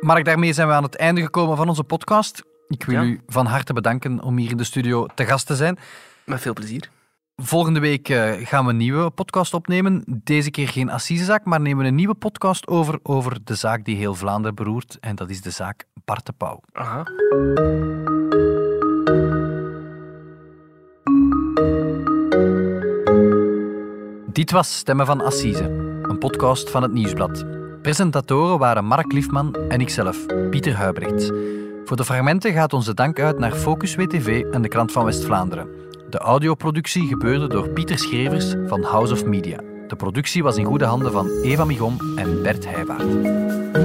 Mark, 0.00 0.24
daarmee 0.24 0.52
zijn 0.52 0.68
we 0.68 0.74
aan 0.74 0.82
het 0.82 0.96
einde 0.96 1.22
gekomen 1.22 1.56
van 1.56 1.68
onze 1.68 1.84
podcast. 1.84 2.42
Ik 2.68 2.84
wil 2.84 3.02
u 3.02 3.20
van 3.26 3.46
harte 3.46 3.72
bedanken 3.72 4.22
om 4.22 4.36
hier 4.36 4.50
in 4.50 4.56
de 4.56 4.64
studio 4.64 5.06
te 5.06 5.24
gast 5.24 5.46
te 5.46 5.56
zijn. 5.56 5.78
Met 6.24 6.40
veel 6.40 6.52
plezier. 6.52 6.90
Volgende 7.36 7.80
week 7.80 8.08
eh, 8.08 8.32
gaan 8.46 8.64
we 8.64 8.70
een 8.70 8.76
nieuwe 8.76 9.10
podcast 9.10 9.54
opnemen. 9.54 10.04
Deze 10.24 10.50
keer 10.50 10.68
geen 10.68 10.90
assisezaak, 10.90 11.44
maar 11.44 11.60
nemen 11.60 11.82
we 11.82 11.88
een 11.88 11.94
nieuwe 11.94 12.14
podcast 12.14 12.66
over 12.66 12.98
over 13.02 13.44
de 13.44 13.54
zaak 13.54 13.84
die 13.84 13.96
heel 13.96 14.14
Vlaanderen 14.14 14.54
beroert. 14.54 14.98
En 15.00 15.16
dat 15.16 15.30
is 15.30 15.40
de 15.40 15.50
zaak 15.50 15.84
Bart 16.04 16.26
de 16.26 16.32
Pauw. 16.32 16.60
Aha. 16.72 17.02
Dit 24.32 24.50
was 24.50 24.76
Stemmen 24.76 25.06
van 25.06 25.20
Assise, 25.20 25.64
een 26.02 26.18
podcast 26.18 26.70
van 26.70 26.82
het 26.82 26.92
Nieuwsblad. 26.92 27.44
Presentatoren 27.82 28.58
waren 28.58 28.84
Mark 28.84 29.12
Liefman 29.12 29.54
en 29.68 29.80
ikzelf, 29.80 30.26
Pieter 30.50 30.74
Huibrechts. 30.74 31.30
Voor 31.84 31.96
de 31.96 32.04
fragmenten 32.04 32.52
gaat 32.52 32.72
onze 32.72 32.94
dank 32.94 33.20
uit 33.20 33.38
naar 33.38 33.52
Focus 33.52 33.94
WTV 33.94 34.44
en 34.50 34.62
de 34.62 34.68
Krant 34.68 34.92
van 34.92 35.04
West-Vlaanderen. 35.04 35.68
De 36.10 36.18
audioproductie 36.18 37.06
gebeurde 37.06 37.48
door 37.48 37.68
Pieter 37.68 37.98
Schrevers 37.98 38.54
van 38.66 38.82
House 38.82 39.12
of 39.12 39.24
Media. 39.24 39.60
De 39.88 39.96
productie 39.96 40.42
was 40.42 40.56
in 40.56 40.64
goede 40.64 40.84
handen 40.84 41.12
van 41.12 41.28
Eva 41.42 41.64
Migon 41.64 41.98
en 42.16 42.42
Bert 42.42 42.64
Heijvaart. 42.68 43.81